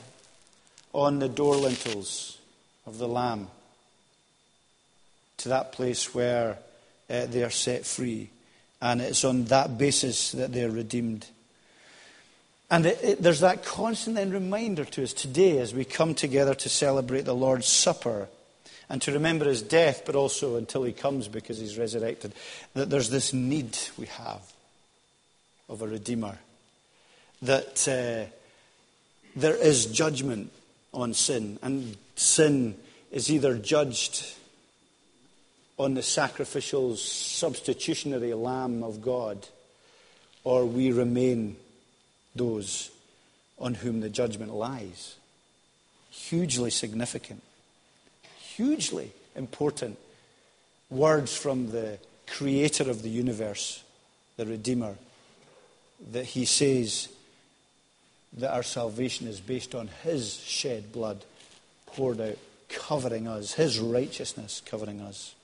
on 0.92 1.18
the 1.20 1.28
door 1.28 1.56
lintels 1.56 2.38
of 2.86 2.98
the 2.98 3.08
Lamb 3.08 3.48
to 5.38 5.48
that 5.48 5.72
place 5.72 6.14
where 6.14 6.58
uh, 7.08 7.26
they 7.26 7.42
are 7.42 7.50
set 7.50 7.86
free. 7.86 8.30
And 8.82 9.00
it's 9.00 9.24
on 9.24 9.44
that 9.44 9.78
basis 9.78 10.32
that 10.32 10.52
they're 10.52 10.70
redeemed. 10.70 11.26
And 12.70 12.86
it, 12.86 12.98
it, 13.02 13.22
there's 13.22 13.40
that 13.40 13.64
constant 13.64 14.32
reminder 14.32 14.84
to 14.84 15.02
us 15.02 15.12
today 15.12 15.58
as 15.58 15.74
we 15.74 15.84
come 15.84 16.14
together 16.14 16.54
to 16.54 16.68
celebrate 16.68 17.22
the 17.22 17.34
Lord's 17.34 17.66
Supper 17.66 18.28
and 18.90 19.00
to 19.02 19.12
remember 19.12 19.44
his 19.44 19.62
death, 19.62 20.02
but 20.04 20.16
also 20.16 20.56
until 20.56 20.82
he 20.82 20.92
comes 20.92 21.28
because 21.28 21.58
he's 21.58 21.78
resurrected, 21.78 22.32
that 22.74 22.90
there's 22.90 23.08
this 23.08 23.32
need 23.32 23.78
we 23.96 24.06
have 24.06 24.42
of 25.68 25.80
a 25.80 25.86
Redeemer. 25.86 26.38
That 27.40 27.88
uh, 27.88 28.30
there 29.36 29.54
is 29.54 29.86
judgment 29.86 30.50
on 30.92 31.14
sin, 31.14 31.60
and 31.62 31.96
sin 32.16 32.74
is 33.12 33.30
either 33.30 33.56
judged 33.56 34.34
on 35.78 35.94
the 35.94 36.02
sacrificial, 36.02 36.96
substitutionary 36.96 38.34
Lamb 38.34 38.82
of 38.82 39.00
God, 39.00 39.46
or 40.42 40.66
we 40.66 40.90
remain 40.90 41.56
those 42.34 42.90
on 43.56 43.74
whom 43.74 44.00
the 44.00 44.10
judgment 44.10 44.52
lies. 44.52 45.14
Hugely 46.10 46.70
significant, 46.70 47.42
hugely 48.60 49.10
important 49.36 49.96
words 50.90 51.34
from 51.34 51.70
the 51.70 51.98
creator 52.26 52.90
of 52.90 53.02
the 53.02 53.08
universe, 53.08 53.82
the 54.36 54.44
Redeemer, 54.44 54.96
that 56.12 56.26
he 56.26 56.44
says 56.44 57.08
that 58.36 58.52
our 58.52 58.62
salvation 58.62 59.26
is 59.26 59.40
based 59.40 59.74
on 59.74 59.88
his 60.02 60.34
shed 60.40 60.92
blood 60.92 61.24
poured 61.86 62.20
out, 62.20 62.36
covering 62.68 63.26
us, 63.26 63.54
his 63.54 63.80
righteousness 63.80 64.62
covering 64.66 65.00
us. 65.00 65.34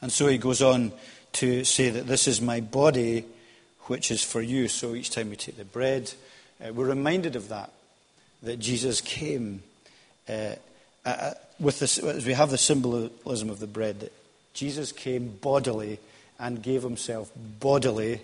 And 0.00 0.12
so 0.12 0.28
he 0.28 0.38
goes 0.38 0.62
on 0.62 0.92
to 1.32 1.64
say 1.64 1.90
that 1.90 2.06
this 2.06 2.28
is 2.28 2.40
my 2.40 2.60
body, 2.60 3.24
which 3.86 4.10
is 4.10 4.22
for 4.22 4.40
you. 4.40 4.68
So 4.68 4.94
each 4.94 5.10
time 5.10 5.30
we 5.30 5.36
take 5.36 5.56
the 5.56 5.64
bread, 5.64 6.12
uh, 6.64 6.72
we're 6.72 6.86
reminded 6.86 7.34
of 7.34 7.48
that, 7.48 7.72
that 8.42 8.60
Jesus 8.60 9.00
came 9.00 9.62
uh, 10.28 10.54
uh, 11.04 11.32
with 11.58 11.78
this, 11.78 11.98
as 11.98 12.26
we 12.26 12.32
have 12.32 12.50
the 12.50 12.58
symbolism 12.58 13.50
of 13.50 13.58
the 13.58 13.66
bread, 13.66 14.00
that 14.00 14.12
Jesus 14.54 14.92
came 14.92 15.28
bodily 15.28 15.98
and 16.38 16.62
gave 16.62 16.82
himself 16.82 17.30
bodily 17.60 18.20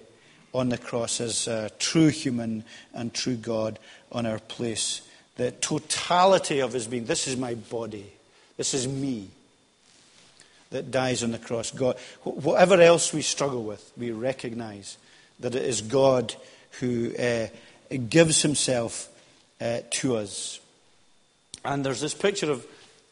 on 0.55 0.71
the 0.71 0.79
cross 0.79 1.21
as 1.21 1.49
true 1.79 2.09
human 2.09 2.65
and 2.95 3.13
true 3.13 3.37
God 3.37 3.79
on 4.11 4.27
our 4.27 4.39
place. 4.39 5.03
The 5.37 5.51
totality 5.51 6.61
of 6.61 6.73
his 6.73 6.87
being, 6.87 7.05
this 7.05 7.29
is 7.29 7.37
my 7.37 7.55
body, 7.55 8.11
this 8.57 8.73
is 8.73 8.89
me 8.89 9.29
that 10.71 10.91
dies 10.91 11.23
on 11.23 11.31
the 11.31 11.39
cross. 11.39 11.71
God, 11.71 11.97
whatever 12.25 12.81
else 12.81 13.13
we 13.13 13.23
struggle 13.23 13.63
with, 13.63 13.93
we 13.97 14.11
recognize 14.11 14.97
that 15.41 15.55
it 15.55 15.65
is 15.65 15.83
God 15.83 16.35
who 16.81 17.15
uh, 17.17 17.49
gives 18.09 18.43
himself 18.43 19.09
uh, 19.61 19.81
to 19.91 20.17
us. 20.17 20.59
And 21.67 21.85
there's 21.85 22.01
this 22.01 22.15
picture 22.15 22.51
of, 22.51 22.67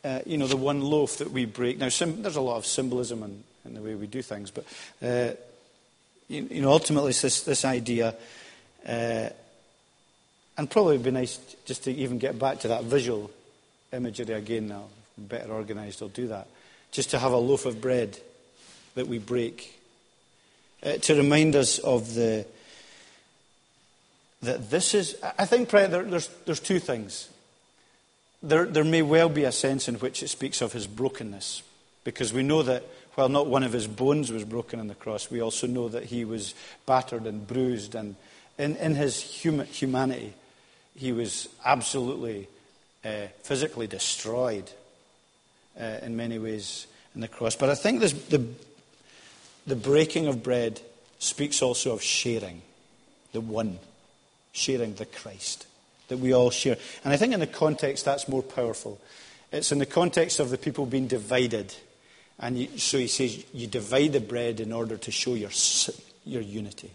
uh, 0.04 0.20
you 0.26 0.38
know, 0.38 0.46
the 0.46 0.56
one 0.56 0.80
loaf 0.80 1.18
that 1.18 1.30
we 1.30 1.44
break. 1.44 1.78
Now, 1.78 1.88
sim- 1.88 2.23
there's 2.23 2.37
a 2.37 2.40
lot 2.40 2.56
of 2.56 2.66
symbolism 2.66 3.23
in, 3.23 3.42
in, 3.64 3.75
the 3.75 3.80
way 3.80 3.94
we 3.94 4.06
do 4.06 4.23
things, 4.23 4.50
but, 4.50 4.64
uh, 5.02 5.34
you, 6.28 6.49
you, 6.50 6.62
know, 6.62 6.70
ultimately 6.70 7.11
it's 7.11 7.23
this, 7.23 7.42
this 7.42 7.64
idea, 7.64 8.14
uh, 8.88 9.28
and 10.56 10.70
probably 10.70 10.94
it'd 10.94 11.04
be 11.04 11.11
nice 11.11 11.38
just 11.64 11.84
to 11.84 11.92
even 11.92 12.18
get 12.18 12.38
back 12.38 12.61
to 12.61 12.68
that 12.68 12.84
visual 12.84 13.30
imagery 13.92 14.34
again 14.34 14.68
now. 14.68 14.84
Better 15.16 15.52
organized, 15.52 16.02
I'll 16.02 16.08
do 16.08 16.28
that 16.28 16.49
just 16.94 17.11
to 17.11 17.18
have 17.18 17.32
a 17.32 17.37
loaf 17.37 17.66
of 17.66 17.80
bread 17.80 18.16
that 18.94 19.08
we 19.08 19.18
break. 19.18 19.80
Uh, 20.80 20.92
to 20.99 21.16
remind 21.16 21.56
us 21.56 21.78
of 21.78 22.14
the 22.14 22.46
that 24.42 24.70
this 24.70 24.94
is 24.94 25.16
I 25.38 25.46
think 25.46 25.70
there, 25.70 25.88
there's, 25.88 26.28
there's 26.44 26.61
two 26.61 26.78
things. 26.78 27.28
There, 28.44 28.66
there 28.66 28.84
may 28.84 29.00
well 29.00 29.30
be 29.30 29.44
a 29.44 29.52
sense 29.52 29.88
in 29.88 29.94
which 29.94 30.22
it 30.22 30.28
speaks 30.28 30.60
of 30.60 30.74
his 30.74 30.86
brokenness, 30.86 31.62
because 32.04 32.30
we 32.30 32.42
know 32.42 32.62
that 32.62 32.84
while 33.14 33.30
not 33.30 33.46
one 33.46 33.62
of 33.62 33.72
his 33.72 33.86
bones 33.86 34.30
was 34.30 34.44
broken 34.44 34.80
on 34.80 34.86
the 34.86 34.94
cross, 34.94 35.30
we 35.30 35.40
also 35.40 35.66
know 35.66 35.88
that 35.88 36.04
he 36.04 36.26
was 36.26 36.54
battered 36.84 37.26
and 37.26 37.46
bruised, 37.46 37.94
and 37.94 38.16
in, 38.58 38.76
in 38.76 38.96
his 38.96 39.18
human, 39.18 39.66
humanity, 39.66 40.34
he 40.94 41.10
was 41.12 41.48
absolutely 41.64 42.46
uh, 43.02 43.28
physically 43.42 43.86
destroyed 43.86 44.70
uh, 45.80 46.00
in 46.02 46.14
many 46.14 46.38
ways 46.38 46.86
in 47.14 47.22
the 47.22 47.28
cross. 47.28 47.56
But 47.56 47.70
I 47.70 47.74
think 47.74 48.00
this, 48.00 48.12
the, 48.12 48.46
the 49.66 49.76
breaking 49.76 50.26
of 50.26 50.42
bread 50.42 50.82
speaks 51.18 51.62
also 51.62 51.92
of 51.92 52.02
sharing, 52.02 52.60
the 53.32 53.40
one, 53.40 53.78
sharing 54.52 54.96
the 54.96 55.06
Christ 55.06 55.66
that 56.08 56.18
we 56.18 56.32
all 56.32 56.50
share. 56.50 56.76
And 57.04 57.12
I 57.12 57.16
think 57.16 57.32
in 57.32 57.40
the 57.40 57.46
context 57.46 58.04
that's 58.04 58.28
more 58.28 58.42
powerful. 58.42 59.00
It's 59.52 59.73
in 59.73 59.78
the 59.78 59.87
context 59.87 60.40
of 60.40 60.50
the 60.50 60.58
people 60.58 60.87
being 60.87 61.06
divided. 61.06 61.75
And 62.38 62.58
you, 62.58 62.78
so 62.78 62.99
he 62.99 63.06
says, 63.06 63.44
you 63.52 63.66
divide 63.66 64.12
the 64.12 64.20
bread 64.20 64.61
in 64.61 64.73
order 64.73 64.96
to 64.96 65.11
show 65.11 65.34
your, 65.34 65.50
your 66.25 66.42
unity. 66.42 66.90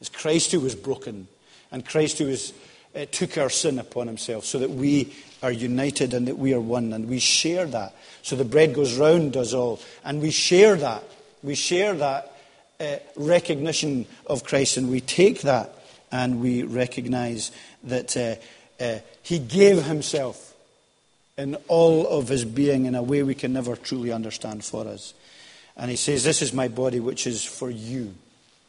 It's 0.00 0.08
Christ 0.08 0.52
who 0.52 0.60
was 0.60 0.74
broken, 0.74 1.28
and 1.70 1.86
Christ 1.86 2.18
who 2.18 2.26
was, 2.26 2.52
uh, 2.96 3.06
took 3.10 3.38
our 3.38 3.50
sin 3.50 3.78
upon 3.78 4.08
himself 4.08 4.44
so 4.44 4.58
that 4.58 4.70
we 4.70 5.14
are 5.42 5.52
united 5.52 6.14
and 6.14 6.26
that 6.28 6.38
we 6.38 6.54
are 6.54 6.60
one 6.60 6.92
and 6.92 7.08
we 7.08 7.18
share 7.20 7.66
that. 7.66 7.94
So 8.22 8.36
the 8.36 8.44
bread 8.44 8.74
goes 8.74 8.96
round 8.96 9.36
us 9.36 9.54
all 9.54 9.80
and 10.04 10.20
we 10.20 10.30
share 10.30 10.76
that 10.76 11.04
We 11.42 11.56
share 11.56 11.94
that 11.94 12.32
uh, 12.78 12.96
recognition 13.16 14.06
of 14.26 14.44
Christ, 14.44 14.76
and 14.76 14.88
we 14.88 15.00
take 15.00 15.42
that 15.42 15.74
and 16.12 16.40
we 16.40 16.62
recognize 16.62 17.50
that 17.84 18.16
uh, 18.16 18.82
uh, 18.82 18.98
He 19.22 19.38
gave 19.38 19.84
Himself 19.84 20.54
in 21.36 21.56
all 21.68 22.06
of 22.06 22.28
His 22.28 22.44
being 22.44 22.86
in 22.86 22.94
a 22.94 23.02
way 23.02 23.22
we 23.22 23.34
can 23.34 23.52
never 23.52 23.76
truly 23.76 24.12
understand 24.12 24.64
for 24.64 24.86
us. 24.86 25.14
And 25.76 25.90
He 25.90 25.96
says, 25.96 26.24
This 26.24 26.42
is 26.42 26.52
my 26.52 26.68
body, 26.68 27.00
which 27.00 27.26
is 27.26 27.44
for 27.44 27.70
you. 27.70 28.14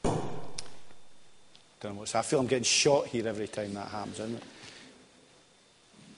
Don't 0.04 1.96
know 1.96 2.00
what's, 2.00 2.16
I 2.16 2.22
feel 2.22 2.40
I'm 2.40 2.48
getting 2.48 2.64
shot 2.64 3.08
here 3.08 3.28
every 3.28 3.48
time 3.48 3.74
that 3.74 3.90
happens, 3.90 4.20
isn't 4.20 4.36
it? 4.36 4.44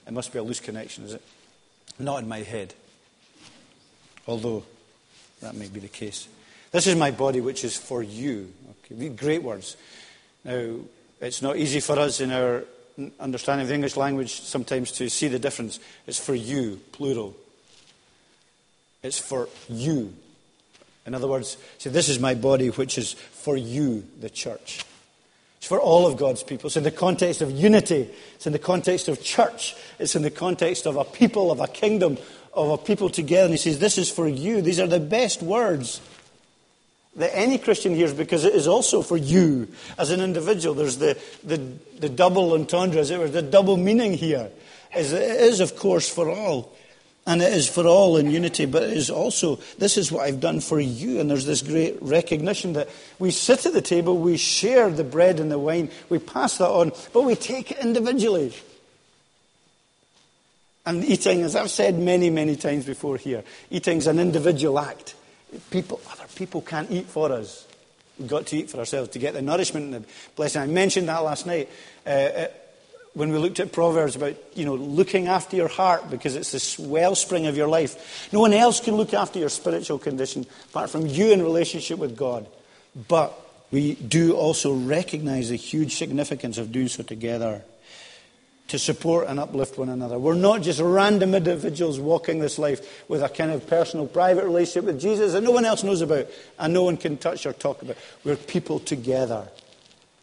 It 0.06 0.12
must 0.12 0.32
be 0.32 0.38
a 0.38 0.42
loose 0.42 0.60
connection, 0.60 1.04
is 1.04 1.14
it? 1.14 1.22
Not 1.98 2.22
in 2.22 2.28
my 2.28 2.38
head. 2.38 2.74
Although 4.28 4.62
that 5.40 5.54
may 5.54 5.68
be 5.68 5.80
the 5.80 5.88
case. 5.88 6.28
This 6.70 6.86
is 6.86 6.96
my 6.96 7.10
body, 7.10 7.40
which 7.40 7.64
is 7.64 7.76
for 7.76 8.02
you. 8.02 8.52
Okay, 8.92 9.08
great 9.08 9.42
words. 9.42 9.76
Now, 10.44 10.76
it's 11.20 11.42
not 11.42 11.56
easy 11.56 11.80
for 11.80 11.98
us 11.98 12.20
in 12.20 12.30
our 12.30 12.64
understanding 13.20 13.64
of 13.64 13.68
the 13.68 13.74
English 13.74 13.96
language 13.96 14.40
sometimes 14.40 14.92
to 14.92 15.08
see 15.08 15.28
the 15.28 15.38
difference. 15.38 15.78
It's 16.06 16.18
for 16.18 16.34
you, 16.34 16.80
plural. 16.92 17.36
It's 19.02 19.18
for 19.18 19.48
you. 19.68 20.14
In 21.06 21.14
other 21.14 21.28
words, 21.28 21.56
say, 21.78 21.90
this 21.90 22.08
is 22.08 22.18
my 22.18 22.34
body, 22.34 22.68
which 22.68 22.98
is 22.98 23.12
for 23.12 23.56
you, 23.56 24.04
the 24.20 24.30
church. 24.30 24.84
It's 25.58 25.68
for 25.68 25.80
all 25.80 26.06
of 26.06 26.16
God's 26.16 26.42
people. 26.42 26.66
It's 26.66 26.76
in 26.76 26.82
the 26.82 26.90
context 26.90 27.42
of 27.42 27.50
unity. 27.50 28.08
It's 28.34 28.46
in 28.46 28.52
the 28.52 28.58
context 28.58 29.08
of 29.08 29.22
church. 29.22 29.76
It's 29.98 30.16
in 30.16 30.22
the 30.22 30.30
context 30.30 30.86
of 30.86 30.96
a 30.96 31.04
people, 31.04 31.50
of 31.50 31.60
a 31.60 31.68
kingdom, 31.68 32.18
of 32.52 32.70
a 32.70 32.78
people 32.78 33.08
together. 33.08 33.44
And 33.44 33.54
he 33.54 33.58
says, 33.58 33.78
This 33.78 33.98
is 33.98 34.10
for 34.10 34.28
you. 34.28 34.60
These 34.60 34.80
are 34.80 34.86
the 34.86 35.00
best 35.00 35.42
words 35.42 36.00
that 37.16 37.36
any 37.36 37.58
Christian 37.58 37.94
hears 37.94 38.12
because 38.12 38.44
it 38.44 38.54
is 38.54 38.66
also 38.66 39.02
for 39.02 39.16
you 39.16 39.68
as 39.98 40.10
an 40.10 40.20
individual. 40.20 40.74
There's 40.74 40.98
the, 40.98 41.18
the, 41.42 41.56
the 41.98 42.08
double 42.08 42.52
entendre, 42.52 43.00
as 43.00 43.10
it 43.10 43.18
were, 43.18 43.28
the 43.28 43.42
double 43.42 43.76
meaning 43.76 44.14
here. 44.14 44.50
Is 44.94 45.12
it 45.12 45.22
is, 45.22 45.60
of 45.60 45.76
course, 45.76 46.08
for 46.08 46.30
all. 46.30 46.72
And 47.28 47.42
it 47.42 47.52
is 47.52 47.68
for 47.68 47.86
all 47.86 48.18
in 48.18 48.30
unity, 48.30 48.66
but 48.66 48.84
it 48.84 48.96
is 48.96 49.10
also, 49.10 49.58
this 49.78 49.98
is 49.98 50.12
what 50.12 50.22
I've 50.22 50.38
done 50.38 50.60
for 50.60 50.78
you. 50.78 51.18
And 51.18 51.28
there's 51.28 51.44
this 51.44 51.60
great 51.60 52.00
recognition 52.00 52.74
that 52.74 52.88
we 53.18 53.32
sit 53.32 53.66
at 53.66 53.72
the 53.72 53.82
table, 53.82 54.16
we 54.16 54.36
share 54.36 54.90
the 54.90 55.02
bread 55.02 55.40
and 55.40 55.50
the 55.50 55.58
wine, 55.58 55.90
we 56.08 56.20
pass 56.20 56.58
that 56.58 56.68
on, 56.68 56.92
but 57.12 57.22
we 57.22 57.34
take 57.34 57.72
it 57.72 57.78
individually. 57.78 58.54
And 60.86 61.04
eating, 61.04 61.42
as 61.42 61.56
I've 61.56 61.70
said 61.70 61.98
many, 61.98 62.30
many 62.30 62.54
times 62.54 62.84
before 62.86 63.16
here, 63.16 63.42
eating 63.70 63.98
is 63.98 64.06
an 64.06 64.20
individual 64.20 64.78
act. 64.78 65.16
People, 65.70 66.00
other 66.12 66.25
people 66.36 66.60
can't 66.60 66.90
eat 66.90 67.06
for 67.06 67.32
us. 67.32 67.66
We've 68.18 68.28
got 68.28 68.46
to 68.46 68.56
eat 68.56 68.70
for 68.70 68.78
ourselves 68.78 69.10
to 69.10 69.18
get 69.18 69.34
the 69.34 69.42
nourishment 69.42 69.86
and 69.86 70.04
the 70.04 70.08
blessing. 70.36 70.62
I 70.62 70.66
mentioned 70.66 71.08
that 71.08 71.18
last 71.18 71.46
night 71.46 71.68
uh, 72.06 72.10
uh, 72.10 72.46
when 73.14 73.30
we 73.30 73.38
looked 73.38 73.60
at 73.60 73.72
Proverbs 73.72 74.16
about, 74.16 74.36
you 74.54 74.64
know, 74.64 74.74
looking 74.74 75.26
after 75.26 75.56
your 75.56 75.68
heart 75.68 76.10
because 76.10 76.36
it's 76.36 76.76
the 76.76 76.82
wellspring 76.82 77.46
of 77.46 77.56
your 77.56 77.68
life. 77.68 78.30
No 78.32 78.40
one 78.40 78.52
else 78.52 78.80
can 78.80 78.94
look 78.94 79.14
after 79.14 79.38
your 79.38 79.48
spiritual 79.48 79.98
condition 79.98 80.46
apart 80.70 80.90
from 80.90 81.06
you 81.06 81.32
in 81.32 81.42
relationship 81.42 81.98
with 81.98 82.16
God. 82.16 82.46
But 83.08 83.38
we 83.70 83.94
do 83.94 84.34
also 84.34 84.74
recognize 84.74 85.50
the 85.50 85.56
huge 85.56 85.96
significance 85.96 86.58
of 86.58 86.72
doing 86.72 86.88
so 86.88 87.02
together 87.02 87.62
to 88.68 88.78
support 88.78 89.28
and 89.28 89.38
uplift 89.38 89.78
one 89.78 89.88
another. 89.88 90.18
We're 90.18 90.34
not 90.34 90.62
just 90.62 90.80
random 90.80 91.34
individuals 91.34 92.00
walking 92.00 92.40
this 92.40 92.58
life 92.58 93.08
with 93.08 93.22
a 93.22 93.28
kind 93.28 93.52
of 93.52 93.66
personal, 93.66 94.06
private 94.06 94.44
relationship 94.44 94.84
with 94.84 95.00
Jesus 95.00 95.32
that 95.32 95.42
no 95.42 95.52
one 95.52 95.64
else 95.64 95.84
knows 95.84 96.00
about 96.00 96.26
and 96.58 96.74
no 96.74 96.82
one 96.82 96.96
can 96.96 97.16
touch 97.16 97.46
or 97.46 97.52
talk 97.52 97.82
about. 97.82 97.96
We're 98.24 98.36
people 98.36 98.80
together. 98.80 99.48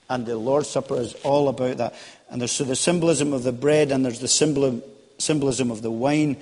And 0.10 0.26
the 0.26 0.36
Lord's 0.36 0.70
Supper 0.70 1.00
is 1.00 1.14
all 1.24 1.48
about 1.48 1.78
that. 1.78 1.96
And 2.30 2.42
there's 2.42 2.52
so 2.52 2.66
the 2.66 2.76
symbolism 2.76 3.32
of 3.32 3.44
the 3.44 3.54
bread 3.54 3.92
and 3.92 4.04
there's 4.04 4.20
the 4.20 4.28
symbol, 4.28 4.82
symbolism 5.18 5.72
of 5.72 5.82
the 5.82 5.92
wine 5.92 6.38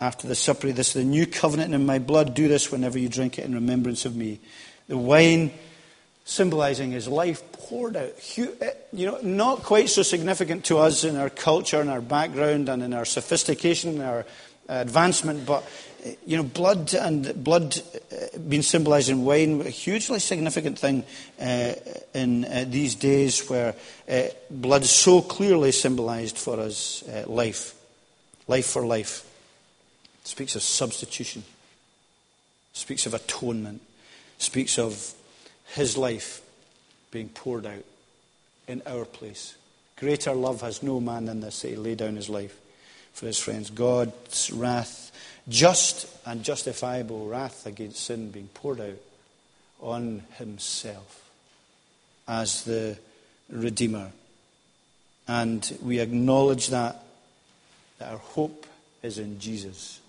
after 0.00 0.26
the 0.26 0.34
supper. 0.34 0.72
This 0.72 0.88
is 0.88 0.94
the 0.94 1.04
new 1.04 1.26
covenant 1.26 1.74
in 1.74 1.86
my 1.86 1.98
blood. 1.98 2.34
Do 2.34 2.48
this 2.48 2.70
whenever 2.70 2.98
you 2.98 3.08
drink 3.08 3.38
it 3.38 3.44
in 3.44 3.54
remembrance 3.54 4.04
of 4.04 4.14
me. 4.16 4.40
The 4.88 4.98
wine 4.98 5.52
symbolizing 6.24 6.92
his 6.92 7.08
life 7.08 7.50
poured 7.52 7.96
out. 7.96 8.12
Eh, 8.38 8.70
you 8.92 9.06
know, 9.06 9.18
not 9.22 9.62
quite 9.62 9.88
so 9.88 10.02
significant 10.02 10.64
to 10.66 10.78
us 10.78 11.04
in 11.04 11.16
our 11.16 11.30
culture 11.30 11.80
and 11.80 11.90
our 11.90 12.00
background 12.00 12.68
and 12.68 12.82
in 12.82 12.94
our 12.94 13.04
sophistication 13.04 14.00
and 14.00 14.02
our 14.02 14.26
advancement, 14.68 15.44
but 15.44 15.64
eh, 16.04 16.14
you 16.26 16.36
know, 16.36 16.42
blood 16.42 16.94
and 16.94 17.42
blood 17.42 17.80
eh, 18.10 18.38
being 18.48 18.62
symbolized 18.62 19.08
in 19.08 19.24
wine, 19.24 19.60
a 19.62 19.70
hugely 19.70 20.18
significant 20.18 20.78
thing 20.78 21.04
uh, 21.40 21.72
in 22.14 22.44
uh, 22.44 22.64
these 22.68 22.94
days 22.94 23.48
where 23.48 23.74
uh, 24.08 24.22
blood 24.50 24.84
so 24.84 25.20
clearly 25.20 25.72
symbolized 25.72 26.38
for 26.38 26.60
us 26.60 27.02
life, 27.26 27.74
life 28.46 28.66
for 28.66 28.86
life. 28.86 29.28
It 30.22 30.28
speaks 30.28 30.54
of 30.54 30.62
substitution, 30.62 31.42
speaks 32.72 33.06
of 33.06 33.14
atonement, 33.14 33.82
speaks 34.38 34.78
of 34.78 35.14
his 35.74 35.96
life 35.96 36.42
being 37.10 37.28
poured 37.28 37.66
out 37.66 37.84
in 38.68 38.82
our 38.86 39.04
place. 39.04 39.56
Greater 39.96 40.32
love 40.32 40.60
has 40.60 40.82
no 40.82 41.00
man 41.00 41.26
than 41.26 41.40
this, 41.40 41.62
that 41.62 41.68
he 41.68 41.76
lay 41.76 41.94
down 41.94 42.16
his 42.16 42.28
life 42.28 42.58
for 43.12 43.26
his 43.26 43.38
friends. 43.38 43.70
God's 43.70 44.50
wrath, 44.50 45.12
just 45.48 46.06
and 46.26 46.42
justifiable 46.42 47.26
wrath 47.26 47.66
against 47.66 48.04
sin 48.04 48.30
being 48.30 48.48
poured 48.54 48.80
out 48.80 48.98
on 49.80 50.22
himself 50.38 51.30
as 52.26 52.64
the 52.64 52.96
Redeemer. 53.50 54.12
And 55.28 55.78
we 55.82 56.00
acknowledge 56.00 56.68
that, 56.68 57.02
that 57.98 58.12
our 58.12 58.18
hope 58.18 58.66
is 59.02 59.18
in 59.18 59.38
Jesus. 59.38 60.00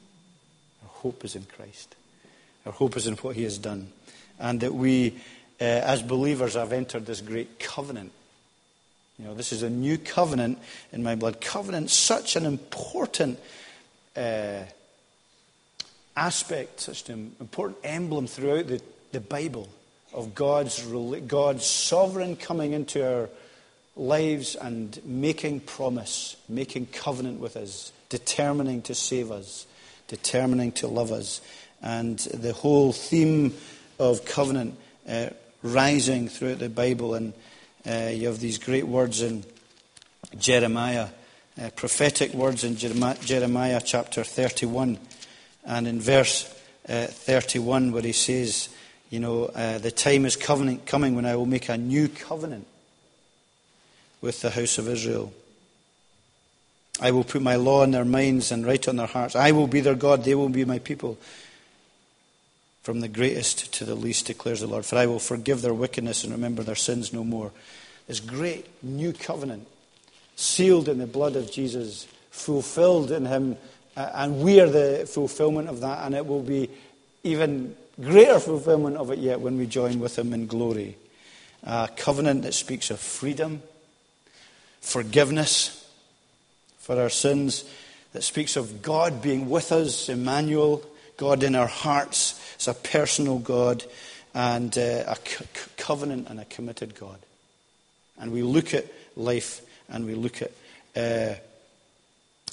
Our 0.83 0.89
hope 0.89 1.25
is 1.25 1.35
in 1.35 1.45
Christ. 1.45 1.95
Our 2.65 2.71
hope 2.71 2.97
is 2.97 3.07
in 3.07 3.15
what 3.15 3.35
he 3.35 3.43
has 3.43 3.57
done. 3.57 3.89
And 4.39 4.61
that 4.61 4.73
we 4.73 5.21
uh, 5.63 5.65
as 5.65 6.01
believers, 6.01 6.57
I've 6.57 6.73
entered 6.73 7.05
this 7.05 7.21
great 7.21 7.57
covenant. 7.57 8.11
You 9.17 9.25
know, 9.25 9.33
this 9.33 9.53
is 9.53 9.63
a 9.63 9.69
new 9.69 9.97
covenant 9.97 10.59
in 10.91 11.03
my 11.03 11.15
blood. 11.15 11.39
Covenant, 11.39 11.89
such 11.89 12.35
an 12.35 12.45
important 12.45 13.39
uh, 14.17 14.63
aspect, 16.17 16.81
such 16.81 17.07
an 17.07 17.33
important 17.39 17.77
emblem 17.85 18.27
throughout 18.27 18.67
the, 18.67 18.81
the 19.13 19.21
Bible 19.21 19.69
of 20.11 20.35
God's, 20.35 20.85
God's 21.27 21.65
sovereign 21.65 22.35
coming 22.35 22.73
into 22.73 23.07
our 23.07 23.29
lives 23.95 24.55
and 24.55 24.99
making 25.05 25.61
promise, 25.61 26.35
making 26.49 26.87
covenant 26.87 27.39
with 27.39 27.55
us, 27.55 27.93
determining 28.09 28.81
to 28.81 28.95
save 28.95 29.31
us, 29.31 29.65
determining 30.09 30.73
to 30.73 30.87
love 30.89 31.13
us. 31.13 31.39
And 31.81 32.19
the 32.19 32.51
whole 32.51 32.91
theme 32.91 33.53
of 33.97 34.25
covenant 34.25 34.77
uh, 35.07 35.29
rising 35.63 36.27
throughout 36.27 36.59
the 36.59 36.69
Bible. 36.69 37.15
And 37.15 37.33
uh, 37.87 38.11
you 38.13 38.27
have 38.27 38.39
these 38.39 38.59
great 38.59 38.85
words 38.85 39.21
in 39.21 39.43
Jeremiah, 40.37 41.07
uh, 41.61 41.69
prophetic 41.75 42.33
words 42.33 42.63
in 42.63 42.75
Jeremiah, 42.75 43.81
chapter 43.83 44.23
31. 44.23 44.99
And 45.65 45.87
in 45.87 45.99
verse 45.99 46.45
uh, 46.87 47.07
31, 47.07 47.91
where 47.91 48.03
he 48.03 48.11
says, 48.11 48.69
You 49.09 49.19
know, 49.19 49.45
uh, 49.45 49.77
the 49.77 49.91
time 49.91 50.25
is 50.25 50.35
covenant 50.35 50.85
coming 50.85 51.15
when 51.15 51.25
I 51.25 51.35
will 51.35 51.45
make 51.45 51.69
a 51.69 51.77
new 51.77 52.07
covenant 52.09 52.67
with 54.21 54.41
the 54.41 54.49
house 54.49 54.77
of 54.77 54.87
Israel. 54.87 55.33
I 57.01 57.11
will 57.11 57.23
put 57.23 57.41
my 57.41 57.55
law 57.55 57.83
in 57.83 57.91
their 57.91 58.05
minds 58.05 58.51
and 58.51 58.65
write 58.65 58.87
on 58.87 58.97
their 58.97 59.07
hearts. 59.07 59.35
I 59.35 59.51
will 59.51 59.67
be 59.67 59.81
their 59.81 59.95
God, 59.95 60.23
they 60.23 60.35
will 60.35 60.49
be 60.49 60.65
my 60.65 60.79
people. 60.79 61.17
From 62.83 62.99
the 62.99 63.07
greatest 63.07 63.73
to 63.75 63.85
the 63.85 63.95
least, 63.95 64.27
declares 64.27 64.59
the 64.59 64.67
Lord. 64.67 64.85
For 64.85 64.97
I 64.97 65.05
will 65.05 65.19
forgive 65.19 65.61
their 65.61 65.73
wickedness 65.73 66.23
and 66.23 66.33
remember 66.33 66.63
their 66.63 66.75
sins 66.75 67.13
no 67.13 67.23
more. 67.23 67.51
This 68.07 68.19
great 68.19 68.67
new 68.83 69.13
covenant, 69.13 69.67
sealed 70.35 70.89
in 70.89 70.97
the 70.97 71.07
blood 71.07 71.37
of 71.37 71.49
Jesus, 71.49 72.05
fulfilled 72.29 73.11
in 73.11 73.25
Him, 73.25 73.55
and 73.95 74.41
we 74.41 74.59
are 74.59 74.69
the 74.69 75.07
fulfillment 75.09 75.69
of 75.69 75.79
that, 75.79 76.05
and 76.05 76.13
it 76.13 76.25
will 76.25 76.41
be 76.41 76.69
even 77.23 77.75
greater 78.01 78.39
fulfillment 78.39 78.97
of 78.97 79.11
it 79.11 79.19
yet 79.19 79.39
when 79.39 79.57
we 79.57 79.65
join 79.65 79.99
with 79.99 80.19
Him 80.19 80.33
in 80.33 80.47
glory. 80.47 80.97
A 81.63 81.89
covenant 81.95 82.41
that 82.41 82.53
speaks 82.53 82.91
of 82.91 82.99
freedom, 82.99 83.61
forgiveness 84.81 85.89
for 86.79 86.99
our 86.99 87.09
sins, 87.09 87.63
that 88.11 88.23
speaks 88.23 88.57
of 88.57 88.81
God 88.81 89.21
being 89.21 89.49
with 89.49 89.71
us, 89.71 90.09
Emmanuel, 90.09 90.83
God 91.15 91.43
in 91.43 91.55
our 91.55 91.67
hearts, 91.67 92.39
it's 92.63 92.67
a 92.69 92.73
personal 92.73 93.39
God 93.39 93.83
and 94.33 94.77
uh, 94.77 95.03
a 95.05 95.17
co- 95.17 95.43
covenant 95.75 96.29
and 96.29 96.39
a 96.39 96.45
committed 96.45 96.95
God. 96.95 97.17
And 98.17 98.31
we 98.31 98.41
look 98.41 98.73
at 98.73 98.85
life 99.17 99.59
and 99.89 100.05
we 100.05 100.15
look 100.15 100.41
at 100.41 100.51
uh, 100.95 101.35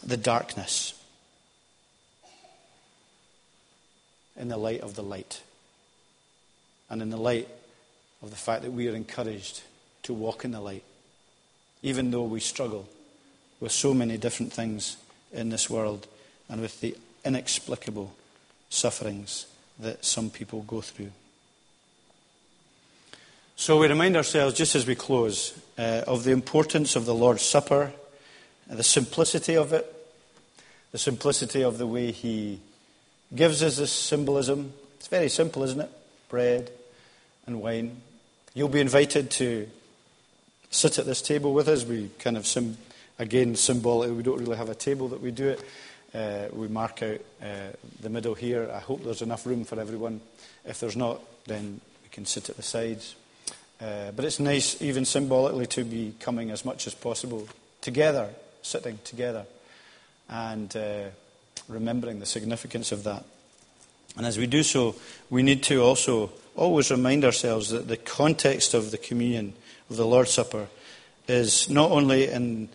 the 0.05 0.17
darkness 0.17 0.95
in 4.37 4.49
the 4.49 4.57
light 4.57 4.81
of 4.81 4.97
the 4.97 5.03
light. 5.05 5.43
and 6.89 7.03
in 7.03 7.11
the 7.11 7.17
light 7.17 7.47
of 8.21 8.31
the 8.31 8.37
fact 8.37 8.63
that 8.63 8.73
we 8.73 8.89
are 8.89 8.97
encouraged 8.97 9.63
to 10.03 10.13
walk 10.13 10.45
in 10.45 10.51
the 10.51 10.61
light, 10.61 10.83
even 11.83 12.11
though 12.11 12.25
we 12.25 12.41
struggle 12.41 12.89
with 13.61 13.71
so 13.71 13.95
many 13.95 14.19
different 14.19 14.53
things 14.53 14.97
in 15.33 15.51
this 15.51 15.71
world 15.71 16.09
and 16.49 16.61
with 16.61 16.81
the 16.81 16.97
inexplicable 17.25 18.13
sufferings 18.71 19.47
that 19.81 20.05
some 20.05 20.31
people 20.31 20.63
go 20.63 20.81
through. 20.81 21.11
So 23.57 23.79
we 23.79 23.89
remind 23.89 24.17
ourselves, 24.17 24.55
just 24.55 24.75
as 24.75 24.87
we 24.87 24.95
close, 24.95 25.53
uh, 25.77 26.03
of 26.07 26.25
the 26.25 26.31
importance 26.31 26.97
of 26.97 27.05
the 27.05 27.15
Lord's 27.15 27.43
Supper, 27.43 27.93
the 28.67 28.83
simplicity 28.83 29.57
of 29.57 29.73
it, 29.73 29.85
the 30.93 30.99
simplicity 30.99 31.63
of 31.63 31.77
the 31.77 31.87
way 31.87 32.11
He 32.11 32.61
gives 33.35 33.63
us 33.63 33.77
this 33.77 33.93
symbolism. 33.93 34.73
It's 34.97 35.09
very 35.09 35.29
simple, 35.29 35.63
isn't 35.63 35.81
it? 35.81 35.91
Bread 36.29 36.71
and 37.47 37.61
wine. 37.61 38.01
You'll 38.55 38.69
be 38.69 38.81
invited 38.81 39.31
to 39.33 39.69
sit 40.71 40.99
at 40.99 41.07
this 41.07 41.21
table 41.21 41.53
with 41.53 41.69
us. 41.69 41.85
We 41.85 42.11
kind 42.19 42.37
of, 42.37 42.47
sim- 42.47 42.79
again, 43.19 43.57
symbolically, 43.57 44.17
we 44.17 44.23
don't 44.23 44.39
really 44.39 44.57
have 44.57 44.71
a 44.71 44.75
table 44.75 45.09
that 45.09 45.21
we 45.21 45.31
do 45.31 45.49
it. 45.49 45.61
Uh, 46.13 46.49
we 46.53 46.69
mark 46.69 47.03
out 47.03 47.21
uh, 47.43 47.71
the 48.01 48.09
middle 48.09 48.35
here. 48.35 48.71
I 48.73 48.81
hope 48.81 49.05
there's 49.05 49.23
enough 49.23 49.47
room 49.47 49.65
for 49.65 49.79
everyone. 49.79 50.21
If 50.65 50.81
there's 50.81 50.97
not, 50.97 51.21
then 51.47 51.81
we 52.03 52.09
can 52.11 52.27
sit 52.27 52.51
at 52.51 52.57
the 52.57 52.63
sides. 52.63 53.15
Uh, 53.81 54.11
but 54.11 54.25
it's 54.25 54.41
nice, 54.41 54.81
even 54.83 55.05
symbolically, 55.05 55.67
to 55.67 55.85
be 55.85 56.15
coming 56.19 56.51
as 56.51 56.65
much 56.65 56.87
as 56.87 56.95
possible 56.95 57.49
together, 57.81 58.29
sitting 58.63 58.99
together, 59.05 59.47
and 60.29 60.77
uh, 60.77 61.05
remembering 61.69 62.19
the 62.19 62.27
significance 62.27 62.93
of 62.93 63.05
that. 63.05 63.25
And 64.17 64.27
as 64.27 64.37
we 64.37 64.47
do 64.47 64.63
so, 64.63 64.97
we 65.31 65.43
need 65.43 65.63
to 65.65 65.83
also 65.83 66.33
always 66.57 66.91
remind 66.91 67.25
ourselves 67.25 67.71
that 67.71 67.89
the 67.89 67.97
context 67.97 68.75
of 68.75 68.91
the 68.91 68.99
communion, 68.99 69.55
of 69.89 69.97
the 69.97 70.07
Lord's 70.07 70.33
Supper, 70.33 70.67
is 71.29 71.71
not 71.71 71.91
only 71.91 72.29
in 72.29 72.69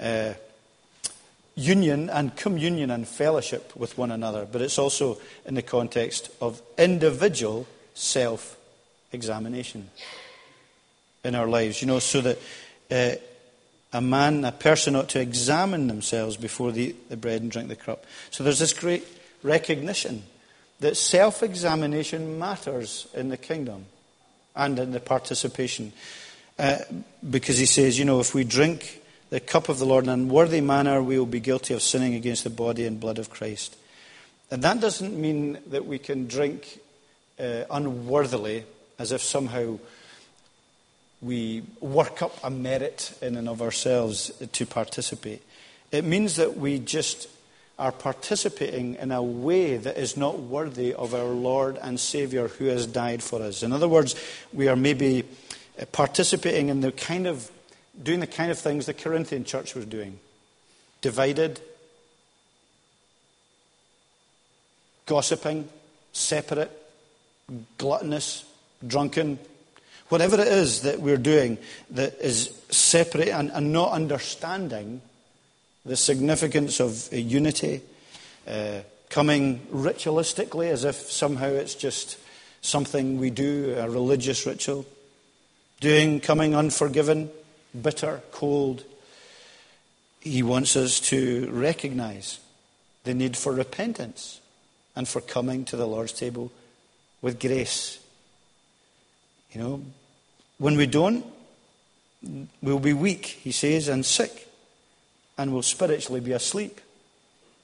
uh, 0.00 0.32
union 1.58 2.08
and 2.08 2.36
communion 2.36 2.90
and 2.90 3.06
fellowship 3.06 3.74
with 3.76 3.98
one 3.98 4.12
another, 4.12 4.46
but 4.50 4.62
it's 4.62 4.78
also 4.78 5.18
in 5.44 5.54
the 5.54 5.62
context 5.62 6.30
of 6.40 6.62
individual 6.78 7.66
self 7.94 8.56
examination 9.12 9.90
in 11.24 11.34
our 11.34 11.48
lives. 11.48 11.82
You 11.82 11.88
know, 11.88 11.98
so 11.98 12.20
that 12.20 12.38
uh, 12.90 13.16
a 13.92 14.00
man, 14.00 14.44
a 14.44 14.52
person 14.52 14.94
ought 14.94 15.08
to 15.10 15.20
examine 15.20 15.88
themselves 15.88 16.36
before 16.36 16.70
they 16.70 16.80
eat 16.82 17.08
the 17.08 17.16
bread 17.16 17.42
and 17.42 17.50
drink 17.50 17.68
the 17.68 17.76
cup. 17.76 18.04
So 18.30 18.44
there's 18.44 18.60
this 18.60 18.72
great 18.72 19.04
recognition 19.42 20.22
that 20.78 20.96
self 20.96 21.42
examination 21.42 22.38
matters 22.38 23.08
in 23.14 23.30
the 23.30 23.36
kingdom 23.36 23.86
and 24.54 24.78
in 24.78 24.92
the 24.92 25.00
participation. 25.00 25.92
Uh, 26.56 26.78
because 27.28 27.58
he 27.58 27.66
says, 27.66 27.98
you 27.98 28.04
know, 28.04 28.20
if 28.20 28.34
we 28.34 28.44
drink 28.44 29.00
the 29.30 29.40
cup 29.40 29.68
of 29.68 29.78
the 29.78 29.84
Lord 29.84 30.04
in 30.04 30.10
an 30.10 30.20
unworthy 30.20 30.60
manner, 30.60 31.02
we 31.02 31.18
will 31.18 31.26
be 31.26 31.40
guilty 31.40 31.74
of 31.74 31.82
sinning 31.82 32.14
against 32.14 32.44
the 32.44 32.50
body 32.50 32.86
and 32.86 32.98
blood 32.98 33.18
of 33.18 33.30
Christ. 33.30 33.76
And 34.50 34.62
that 34.62 34.80
doesn't 34.80 35.18
mean 35.18 35.58
that 35.66 35.84
we 35.84 35.98
can 35.98 36.26
drink 36.26 36.80
uh, 37.38 37.64
unworthily 37.70 38.64
as 38.98 39.12
if 39.12 39.22
somehow 39.22 39.78
we 41.20 41.62
work 41.80 42.22
up 42.22 42.36
a 42.42 42.50
merit 42.50 43.16
in 43.20 43.36
and 43.36 43.48
of 43.48 43.60
ourselves 43.60 44.30
to 44.52 44.66
participate. 44.66 45.42
It 45.90 46.04
means 46.04 46.36
that 46.36 46.56
we 46.56 46.78
just 46.78 47.28
are 47.78 47.92
participating 47.92 48.96
in 48.96 49.12
a 49.12 49.22
way 49.22 49.76
that 49.76 49.96
is 49.96 50.16
not 50.16 50.38
worthy 50.38 50.92
of 50.94 51.14
our 51.14 51.24
Lord 51.24 51.78
and 51.80 51.98
Saviour 51.98 52.48
who 52.48 52.66
has 52.66 52.86
died 52.86 53.22
for 53.22 53.40
us. 53.40 53.62
In 53.62 53.72
other 53.72 53.88
words, 53.88 54.14
we 54.52 54.68
are 54.68 54.76
maybe 54.76 55.24
participating 55.92 56.70
in 56.70 56.80
the 56.80 56.90
kind 56.90 57.26
of 57.26 57.50
doing 58.02 58.20
the 58.20 58.26
kind 58.26 58.50
of 58.50 58.58
things 58.58 58.86
the 58.86 58.94
Corinthian 58.94 59.44
church 59.44 59.74
was 59.74 59.84
doing 59.84 60.18
divided, 61.00 61.60
gossiping, 65.06 65.68
separate, 66.12 66.70
gluttonous, 67.78 68.44
drunken. 68.86 69.38
Whatever 70.08 70.40
it 70.40 70.48
is 70.48 70.82
that 70.82 71.00
we're 71.00 71.16
doing 71.16 71.58
that 71.90 72.18
is 72.20 72.52
separate 72.70 73.28
and, 73.28 73.50
and 73.52 73.72
not 73.72 73.92
understanding 73.92 75.00
the 75.84 75.96
significance 75.96 76.80
of 76.80 77.12
unity, 77.12 77.80
uh, 78.46 78.80
coming 79.08 79.60
ritualistically 79.72 80.70
as 80.70 80.84
if 80.84 80.96
somehow 80.96 81.48
it's 81.48 81.74
just 81.74 82.18
something 82.60 83.18
we 83.18 83.30
do, 83.30 83.74
a 83.78 83.88
religious 83.88 84.46
ritual, 84.46 84.84
doing, 85.80 86.20
coming 86.20 86.54
unforgiven, 86.54 87.30
bitter, 87.80 88.22
cold. 88.32 88.84
He 90.20 90.42
wants 90.42 90.76
us 90.76 91.00
to 91.00 91.48
recognize 91.50 92.40
the 93.04 93.14
need 93.14 93.36
for 93.36 93.52
repentance 93.52 94.40
and 94.96 95.06
for 95.06 95.20
coming 95.20 95.64
to 95.66 95.76
the 95.76 95.86
Lord's 95.86 96.12
table 96.12 96.50
with 97.22 97.40
grace. 97.40 97.98
You 99.52 99.60
know, 99.60 99.82
when 100.58 100.76
we 100.76 100.86
don't, 100.86 101.24
we'll 102.60 102.80
be 102.80 102.92
weak, 102.92 103.26
he 103.26 103.52
says, 103.52 103.88
and 103.88 104.04
sick, 104.04 104.48
and 105.36 105.52
we'll 105.52 105.62
spiritually 105.62 106.20
be 106.20 106.32
asleep. 106.32 106.80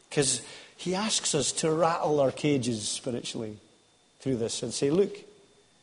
Because 0.08 0.42
he 0.76 0.94
asks 0.94 1.34
us 1.34 1.50
to 1.52 1.70
rattle 1.70 2.20
our 2.20 2.30
cages 2.30 2.88
spiritually 2.88 3.56
through 4.20 4.36
this 4.36 4.62
and 4.62 4.72
say, 4.72 4.90
look, 4.90 5.16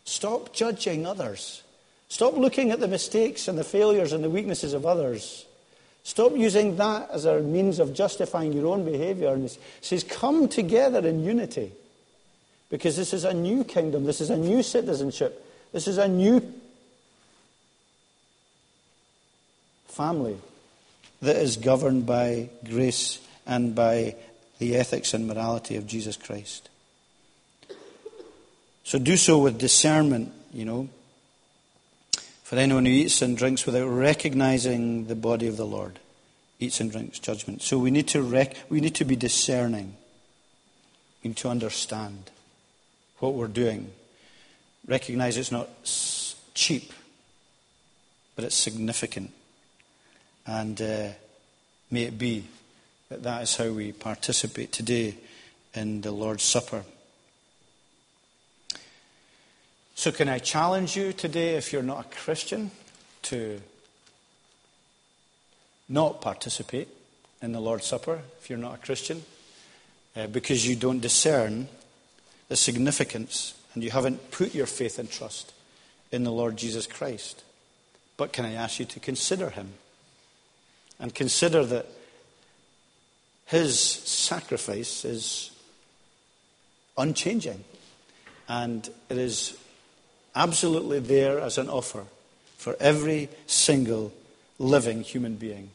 stop 0.05 0.53
judging 0.53 1.05
others. 1.05 1.63
Stop 2.11 2.35
looking 2.35 2.71
at 2.71 2.81
the 2.81 2.89
mistakes 2.89 3.47
and 3.47 3.57
the 3.57 3.63
failures 3.63 4.11
and 4.11 4.21
the 4.21 4.29
weaknesses 4.29 4.73
of 4.73 4.85
others. 4.85 5.45
Stop 6.03 6.35
using 6.35 6.75
that 6.75 7.09
as 7.09 7.23
a 7.23 7.39
means 7.39 7.79
of 7.79 7.93
justifying 7.93 8.51
your 8.51 8.67
own 8.67 8.83
behavior. 8.83 9.29
And 9.29 9.47
he 9.47 9.57
says, 9.79 10.03
come 10.03 10.49
together 10.49 11.07
in 11.07 11.23
unity. 11.23 11.71
Because 12.69 12.97
this 12.97 13.13
is 13.13 13.23
a 13.23 13.33
new 13.33 13.63
kingdom. 13.63 14.03
This 14.03 14.19
is 14.19 14.29
a 14.29 14.35
new 14.35 14.61
citizenship. 14.61 15.47
This 15.71 15.87
is 15.87 15.97
a 15.97 16.09
new 16.09 16.41
family 19.87 20.35
that 21.21 21.37
is 21.37 21.55
governed 21.55 22.05
by 22.05 22.49
grace 22.69 23.25
and 23.47 23.73
by 23.73 24.17
the 24.59 24.75
ethics 24.75 25.13
and 25.13 25.27
morality 25.27 25.77
of 25.77 25.87
Jesus 25.87 26.17
Christ. 26.17 26.67
So 28.83 28.99
do 28.99 29.15
so 29.15 29.37
with 29.37 29.57
discernment, 29.57 30.33
you 30.53 30.65
know. 30.65 30.89
For 32.51 32.57
anyone 32.57 32.83
who 32.85 32.91
eats 32.91 33.21
and 33.21 33.37
drinks 33.37 33.65
without 33.65 33.87
recognizing 33.87 35.05
the 35.05 35.15
body 35.15 35.47
of 35.47 35.55
the 35.55 35.65
Lord 35.65 35.99
eats 36.59 36.81
and 36.81 36.91
drinks 36.91 37.17
judgment. 37.17 37.61
So 37.61 37.79
we 37.79 37.91
need 37.91 38.09
to, 38.09 38.21
rec- 38.21 38.57
we 38.69 38.81
need 38.81 38.95
to 38.95 39.05
be 39.05 39.15
discerning. 39.15 39.95
We 41.23 41.29
need 41.29 41.37
to 41.37 41.47
understand 41.47 42.29
what 43.19 43.35
we're 43.35 43.47
doing. 43.47 43.91
Recognize 44.85 45.37
it's 45.37 45.53
not 45.53 45.69
cheap, 46.53 46.91
but 48.35 48.43
it's 48.43 48.55
significant. 48.57 49.31
And 50.45 50.81
uh, 50.81 51.07
may 51.89 52.03
it 52.03 52.19
be 52.19 52.47
that 53.07 53.23
that 53.23 53.43
is 53.43 53.55
how 53.55 53.69
we 53.69 53.93
participate 53.93 54.73
today 54.73 55.15
in 55.73 56.01
the 56.01 56.11
Lord's 56.11 56.43
Supper. 56.43 56.83
So, 60.01 60.11
can 60.11 60.29
I 60.29 60.39
challenge 60.39 60.97
you 60.97 61.13
today, 61.13 61.57
if 61.57 61.71
you're 61.71 61.83
not 61.83 61.99
a 62.07 62.15
Christian, 62.15 62.71
to 63.21 63.61
not 65.87 66.21
participate 66.21 66.87
in 67.39 67.51
the 67.51 67.59
Lord's 67.59 67.85
Supper 67.85 68.21
if 68.41 68.49
you're 68.49 68.57
not 68.57 68.73
a 68.73 68.77
Christian, 68.79 69.23
uh, 70.15 70.25
because 70.25 70.67
you 70.67 70.75
don't 70.75 71.01
discern 71.01 71.67
the 72.47 72.55
significance 72.55 73.53
and 73.75 73.83
you 73.83 73.91
haven't 73.91 74.31
put 74.31 74.55
your 74.55 74.65
faith 74.65 74.97
and 74.97 75.07
trust 75.07 75.53
in 76.11 76.23
the 76.23 76.31
Lord 76.31 76.57
Jesus 76.57 76.87
Christ. 76.87 77.43
But 78.17 78.33
can 78.33 78.43
I 78.43 78.53
ask 78.53 78.79
you 78.79 78.85
to 78.85 78.99
consider 78.99 79.51
him? 79.51 79.73
And 80.99 81.13
consider 81.13 81.63
that 81.63 81.85
his 83.45 83.79
sacrifice 83.79 85.05
is 85.05 85.51
unchanging. 86.97 87.63
And 88.47 88.89
it 89.07 89.19
is 89.19 89.59
absolutely 90.35 90.99
there 90.99 91.39
as 91.39 91.57
an 91.57 91.69
offer 91.69 92.05
for 92.57 92.75
every 92.79 93.29
single 93.47 94.13
living 94.59 95.01
human 95.01 95.35
being 95.35 95.69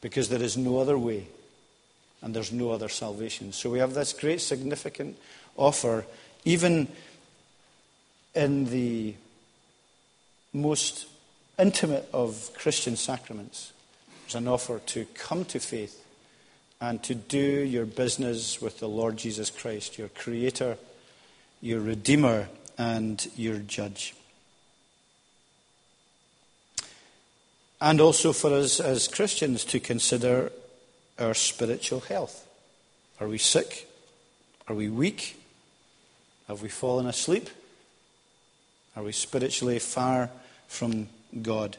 because 0.00 0.28
there 0.28 0.42
is 0.42 0.56
no 0.56 0.78
other 0.78 0.98
way 0.98 1.26
and 2.20 2.34
there's 2.34 2.52
no 2.52 2.70
other 2.70 2.88
salvation. 2.88 3.52
So 3.52 3.70
we 3.70 3.78
have 3.78 3.94
this 3.94 4.12
great 4.12 4.40
significant 4.40 5.16
offer, 5.56 6.04
even 6.44 6.88
in 8.34 8.64
the 8.66 9.14
most 10.52 11.06
intimate 11.58 12.08
of 12.12 12.50
Christian 12.54 12.96
sacraments. 12.96 13.72
There's 14.22 14.34
an 14.36 14.48
offer 14.48 14.78
to 14.78 15.04
come 15.14 15.44
to 15.46 15.60
faith 15.60 16.02
and 16.80 17.02
to 17.04 17.14
do 17.14 17.38
your 17.38 17.86
business 17.86 18.60
with 18.60 18.80
the 18.80 18.88
Lord 18.88 19.16
Jesus 19.16 19.50
Christ, 19.50 19.98
your 19.98 20.08
Creator, 20.08 20.78
your 21.60 21.80
Redeemer, 21.80 22.48
and 22.78 23.26
your 23.36 23.58
judge. 23.58 24.14
And 27.80 28.00
also 28.00 28.32
for 28.32 28.52
us 28.52 28.80
as 28.80 29.08
Christians 29.08 29.64
to 29.66 29.80
consider 29.80 30.50
our 31.18 31.34
spiritual 31.34 32.00
health. 32.00 32.46
Are 33.20 33.28
we 33.28 33.38
sick? 33.38 33.88
Are 34.68 34.74
we 34.74 34.88
weak? 34.88 35.40
Have 36.48 36.62
we 36.62 36.68
fallen 36.68 37.06
asleep? 37.06 37.48
Are 38.96 39.02
we 39.02 39.12
spiritually 39.12 39.78
far 39.78 40.30
from 40.68 41.08
God? 41.42 41.76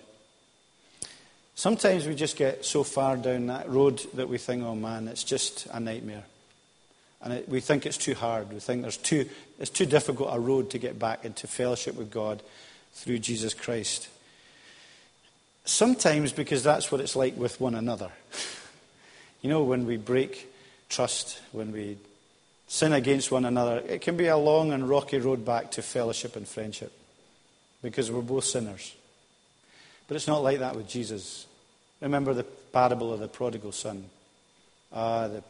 Sometimes 1.56 2.06
we 2.06 2.16
just 2.16 2.36
get 2.36 2.66
so 2.66 2.84
far 2.84 3.16
down 3.16 3.48
that 3.48 3.70
road 3.70 4.02
that 4.14 4.28
we 4.28 4.38
think, 4.38 4.64
oh 4.64 4.76
man, 4.76 5.08
it's 5.08 5.24
just 5.24 5.68
a 5.68 5.80
nightmare. 5.80 6.26
And 7.26 7.34
it, 7.34 7.50
we 7.50 7.60
think 7.60 7.88
it's 7.88 7.98
too 7.98 8.14
hard. 8.14 8.54
We 8.54 8.60
think 8.60 8.84
there's 8.84 8.98
too, 8.98 9.28
it's 9.60 9.72
too 9.72 9.88
difficult 9.88 10.30
a 10.32 10.40
road 10.40 10.70
to 10.70 10.78
get 10.78 11.00
back 11.00 11.26
into 11.26 11.48
fellowship 11.48 11.96
with 11.96 12.12
God 12.12 12.42
through 12.94 13.18
Jesus 13.18 13.56
Christ. 13.56 14.08
Sometimes 15.66 16.32
because 16.32 16.64
that's 16.64 16.92
what 16.92 17.02
it's 17.02 17.16
like 17.16 17.36
with 17.36 17.60
one 17.60 17.74
another. 17.74 18.12
you 19.42 19.50
know, 19.50 19.64
when 19.64 19.88
we 19.88 19.98
break 19.98 20.48
trust, 20.88 21.42
when 21.52 21.72
we 21.72 21.98
sin 22.68 22.94
against 22.94 23.32
one 23.32 23.44
another, 23.44 23.82
it 23.88 24.02
can 24.02 24.16
be 24.16 24.28
a 24.28 24.38
long 24.38 24.72
and 24.72 24.88
rocky 24.88 25.18
road 25.18 25.44
back 25.44 25.72
to 25.72 25.82
fellowship 25.82 26.36
and 26.36 26.48
friendship 26.48 26.94
because 27.82 28.12
we're 28.12 28.22
both 28.22 28.46
sinners. 28.46 28.94
But 30.08 30.16
it's 30.16 30.28
not 30.28 30.44
like 30.44 30.60
that 30.60 30.76
with 30.76 30.88
Jesus. 30.88 31.48
Remember 32.02 32.36
the 32.36 32.44
parable 32.44 33.12
of 33.12 33.20
the 33.20 33.28
prodigal 33.28 33.72
son. 33.72 34.06
Ah, 34.94 35.28
the 35.28 35.44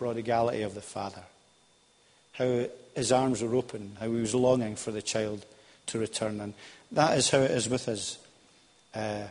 prodigality 0.00 0.62
of 0.62 0.74
the 0.74 0.80
father. 0.80 1.20
How 2.32 2.64
his 2.96 3.12
arms 3.12 3.42
were 3.42 3.54
open, 3.54 3.98
how 4.00 4.06
he 4.06 4.20
was 4.22 4.34
longing 4.34 4.74
for 4.74 4.92
the 4.92 5.02
child 5.02 5.44
to 5.88 5.98
return. 5.98 6.40
And 6.40 6.54
that 6.90 7.18
is 7.18 7.28
how 7.28 7.40
it 7.40 7.50
is 7.50 7.68
with 7.68 7.86
us. 7.86 8.16
Uh, 8.94 9.24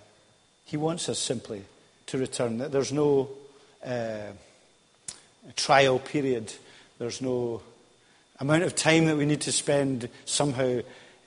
he 0.65 0.77
wants 0.77 1.10
us 1.10 1.17
simply 1.17 1.63
to 2.05 2.19
return. 2.19 2.60
There's 2.60 2.91
no 2.91 3.29
uh, 3.84 4.27
trial 5.55 5.97
period, 5.97 6.53
there's 6.99 7.19
no 7.19 7.63
amount 8.39 8.62
of 8.62 8.75
time 8.75 9.08
that 9.08 9.17
we 9.17 9.25
need 9.25 9.41
to 9.41 9.51
spend 9.51 10.08
somehow 10.25 10.82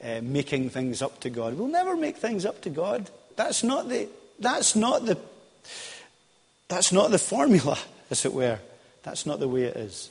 uh, 0.05 0.21
making 0.23 0.71
things 0.71 1.03
up 1.03 1.19
to 1.19 1.31
God. 1.31 1.55
We'll 1.55 1.67
never 1.67 1.97
make 1.97 2.19
things 2.19 2.47
up 2.47 2.61
to 2.61 2.71
God. 2.71 3.11
That's 3.35 3.65
not 3.65 3.89
the, 3.89 4.09
that's 4.39 4.77
not 4.77 5.05
the, 5.05 5.19
that's 6.69 6.93
not 6.93 7.11
the 7.11 7.19
formula, 7.19 7.77
as 8.13 8.25
it 8.25 8.33
were. 8.33 8.61
That's 9.03 9.27
not 9.27 9.41
the 9.41 9.49
way 9.49 9.65
it 9.65 9.77
is. 9.77 10.11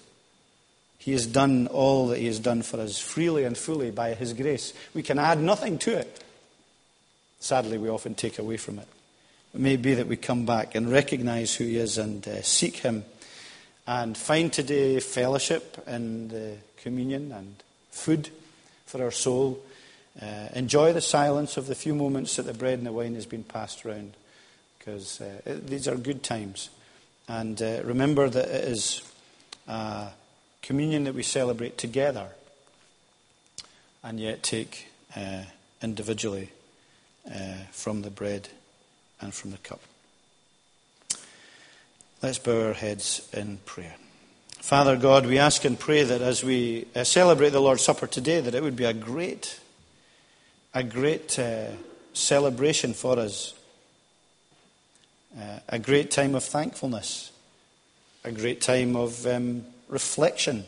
He 0.97 1.13
has 1.13 1.25
done 1.25 1.67
all 1.67 2.08
that 2.08 2.19
He 2.19 2.27
has 2.27 2.39
done 2.39 2.62
for 2.62 2.80
us 2.80 2.99
freely 2.99 3.43
and 3.43 3.58
fully 3.58 3.91
by 3.91 4.13
His 4.13 4.34
grace. 4.34 4.73
We 4.93 5.04
can 5.04 5.17
add 5.17 5.39
nothing 5.39 5.77
to 5.80 5.97
it. 5.97 6.23
Sadly, 7.39 7.77
we 7.77 7.89
often 7.89 8.13
take 8.13 8.38
away 8.38 8.58
from 8.58 8.77
it. 8.77 8.88
It 9.54 9.60
may 9.60 9.75
be 9.75 9.95
that 9.95 10.08
we 10.08 10.15
come 10.15 10.45
back 10.45 10.75
and 10.75 10.91
recognize 10.91 11.56
who 11.56 11.63
He 11.63 11.77
is 11.77 11.97
and 11.97 12.27
uh, 12.27 12.41
seek 12.43 12.77
Him 12.77 13.04
and 13.88 14.15
find 14.15 14.54
today 14.54 14.99
fellowship 14.99 15.84
and 15.88 16.30
the 16.30 16.58
communion 16.77 17.32
and 17.32 17.56
food 17.89 18.30
for 18.86 19.01
our 19.04 19.12
soul 19.12 19.60
uh, 20.19 20.49
enjoy 20.54 20.93
the 20.93 21.01
silence 21.01 21.58
of 21.58 21.67
the 21.67 21.75
few 21.75 21.95
moments 21.95 22.36
that 22.36 22.43
the 22.43 22.54
bread 22.54 22.77
and 22.77 22.86
the 22.86 22.91
wine 22.91 23.15
has 23.15 23.25
been 23.25 23.43
passed 23.43 23.86
around, 23.86 24.13
because 24.77 25.21
uh, 25.21 25.39
these 25.45 25.88
are 25.88 25.95
good 25.95 26.23
times. 26.23 26.69
And 27.32 27.62
uh, 27.62 27.80
remember 27.86 28.28
that 28.28 28.50
it 28.50 28.65
is 28.65 29.02
communion 30.62 31.06
that 31.06 31.15
we 31.15 31.24
celebrate 31.24 31.78
together, 31.78 32.28
and 34.04 34.20
yet 34.20 34.44
take 34.44 34.88
uh, 35.15 35.44
individually 35.82 36.50
uh, 37.26 37.54
from 37.72 38.02
the 38.02 38.10
bread 38.10 38.50
and 39.22 39.34
from 39.34 39.52
the 39.52 39.58
cup. 39.60 39.80
Let's 42.22 42.38
bow 42.38 42.67
our 42.67 42.74
heads 42.74 43.30
in 43.32 43.60
prayer. 43.65 43.96
Father 44.60 44.98
God, 44.98 45.26
we 45.26 45.39
ask 45.39 45.63
and 45.63 45.80
pray 45.80 46.04
that 46.04 46.22
as 46.22 46.44
we 46.44 46.86
uh, 46.94 47.06
celebrate 47.06 47.52
the 47.52 47.62
Lord's 47.62 47.82
Supper 47.82 48.08
today, 48.08 48.41
that 48.41 48.54
it 48.54 48.62
would 48.62 48.76
be 48.76 48.84
a 48.84 48.94
great 48.94 49.58
a 50.74 50.84
great 50.84 51.39
uh, 51.39 51.67
celebration 52.12 52.94
for 52.94 53.17
us, 53.17 53.54
uh, 55.38 55.60
a 55.70 55.80
great 55.80 56.12
time 56.12 56.36
of 56.36 56.44
thankfulness, 56.44 57.32
a 58.24 58.32
great 58.32 58.62
time 58.62 58.96
of 58.96 59.26
um, 59.26 59.65
reflection, 59.88 60.65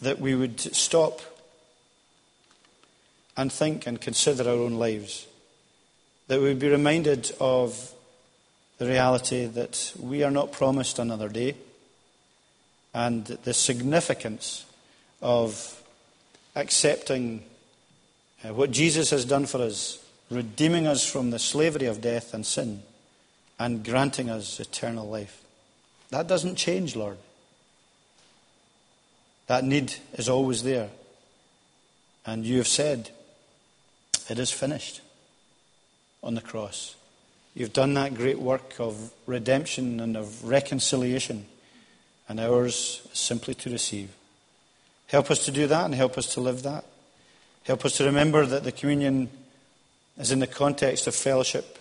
that 0.00 0.20
we 0.20 0.34
would 0.34 0.60
stop 0.60 1.20
and 3.36 3.52
think 3.52 3.86
and 3.86 4.00
consider 4.00 4.48
our 4.48 4.56
own 4.56 4.74
lives, 4.74 5.26
that 6.28 6.40
we 6.40 6.48
would 6.48 6.58
be 6.58 6.68
reminded 6.68 7.32
of 7.40 7.92
the 8.78 8.86
reality 8.86 9.46
that 9.46 9.92
we 10.00 10.22
are 10.22 10.30
not 10.30 10.52
promised 10.52 10.98
another 10.98 11.28
day, 11.28 11.54
and 12.94 13.26
the 13.26 13.54
significance 13.54 14.64
of 15.22 15.82
accepting 16.56 17.44
uh, 18.44 18.52
what 18.54 18.70
Jesus 18.70 19.10
has 19.10 19.24
done 19.24 19.46
for 19.46 19.60
us, 19.60 20.02
redeeming 20.30 20.86
us 20.86 21.08
from 21.08 21.30
the 21.30 21.38
slavery 21.38 21.86
of 21.86 22.00
death 22.00 22.32
and 22.32 22.44
sin, 22.46 22.82
and 23.60 23.84
granting 23.84 24.30
us 24.30 24.58
eternal 24.58 25.06
life. 25.06 25.44
That 26.08 26.26
doesn't 26.26 26.56
change, 26.56 26.96
Lord. 26.96 27.18
That 29.48 29.64
need 29.64 29.94
is 30.14 30.30
always 30.30 30.62
there. 30.62 30.88
And 32.24 32.46
you 32.46 32.56
have 32.56 32.66
said, 32.66 33.10
it 34.30 34.38
is 34.38 34.50
finished 34.50 35.02
on 36.22 36.34
the 36.34 36.40
cross. 36.40 36.94
You've 37.54 37.74
done 37.74 37.92
that 37.94 38.14
great 38.14 38.38
work 38.38 38.80
of 38.80 39.12
redemption 39.26 40.00
and 40.00 40.16
of 40.16 40.42
reconciliation, 40.44 41.44
and 42.30 42.40
ours 42.40 43.06
is 43.12 43.18
simply 43.18 43.54
to 43.56 43.70
receive. 43.70 44.10
Help 45.08 45.30
us 45.30 45.44
to 45.44 45.50
do 45.50 45.66
that 45.66 45.84
and 45.84 45.94
help 45.94 46.16
us 46.16 46.32
to 46.34 46.40
live 46.40 46.62
that. 46.62 46.84
Help 47.64 47.84
us 47.84 47.98
to 47.98 48.04
remember 48.04 48.46
that 48.46 48.64
the 48.64 48.72
communion 48.72 49.28
is 50.16 50.32
in 50.32 50.38
the 50.38 50.46
context 50.46 51.06
of 51.06 51.14
fellowship 51.14 51.79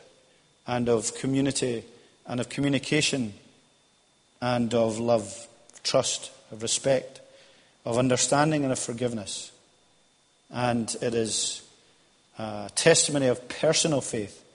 and 0.69 0.87
of 0.87 1.15
community 1.15 1.83
and 2.27 2.39
of 2.39 2.47
communication 2.47 3.33
and 4.39 4.71
of 4.75 4.99
love, 4.99 5.47
trust, 5.81 6.31
of 6.51 6.61
respect, 6.61 7.21
of 7.85 7.97
understanding 7.97 8.61
and 8.61 8.71
of 8.71 8.77
forgiveness. 8.77 9.51
And 10.51 10.95
it 11.01 11.15
is 11.15 11.63
a 12.37 12.69
testimony 12.75 13.25
of 13.25 13.49
personal 13.49 13.99
faith 13.99 14.45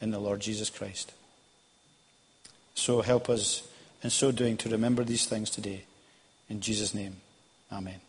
in 0.00 0.10
the 0.10 0.18
Lord 0.18 0.40
Jesus 0.40 0.70
Christ. 0.70 1.12
So 2.74 3.02
help 3.02 3.28
us 3.28 3.68
in 4.02 4.08
so 4.08 4.32
doing 4.32 4.56
to 4.58 4.70
remember 4.70 5.04
these 5.04 5.26
things 5.26 5.50
today. 5.50 5.82
In 6.48 6.62
Jesus' 6.62 6.94
name, 6.94 7.16
amen. 7.70 8.07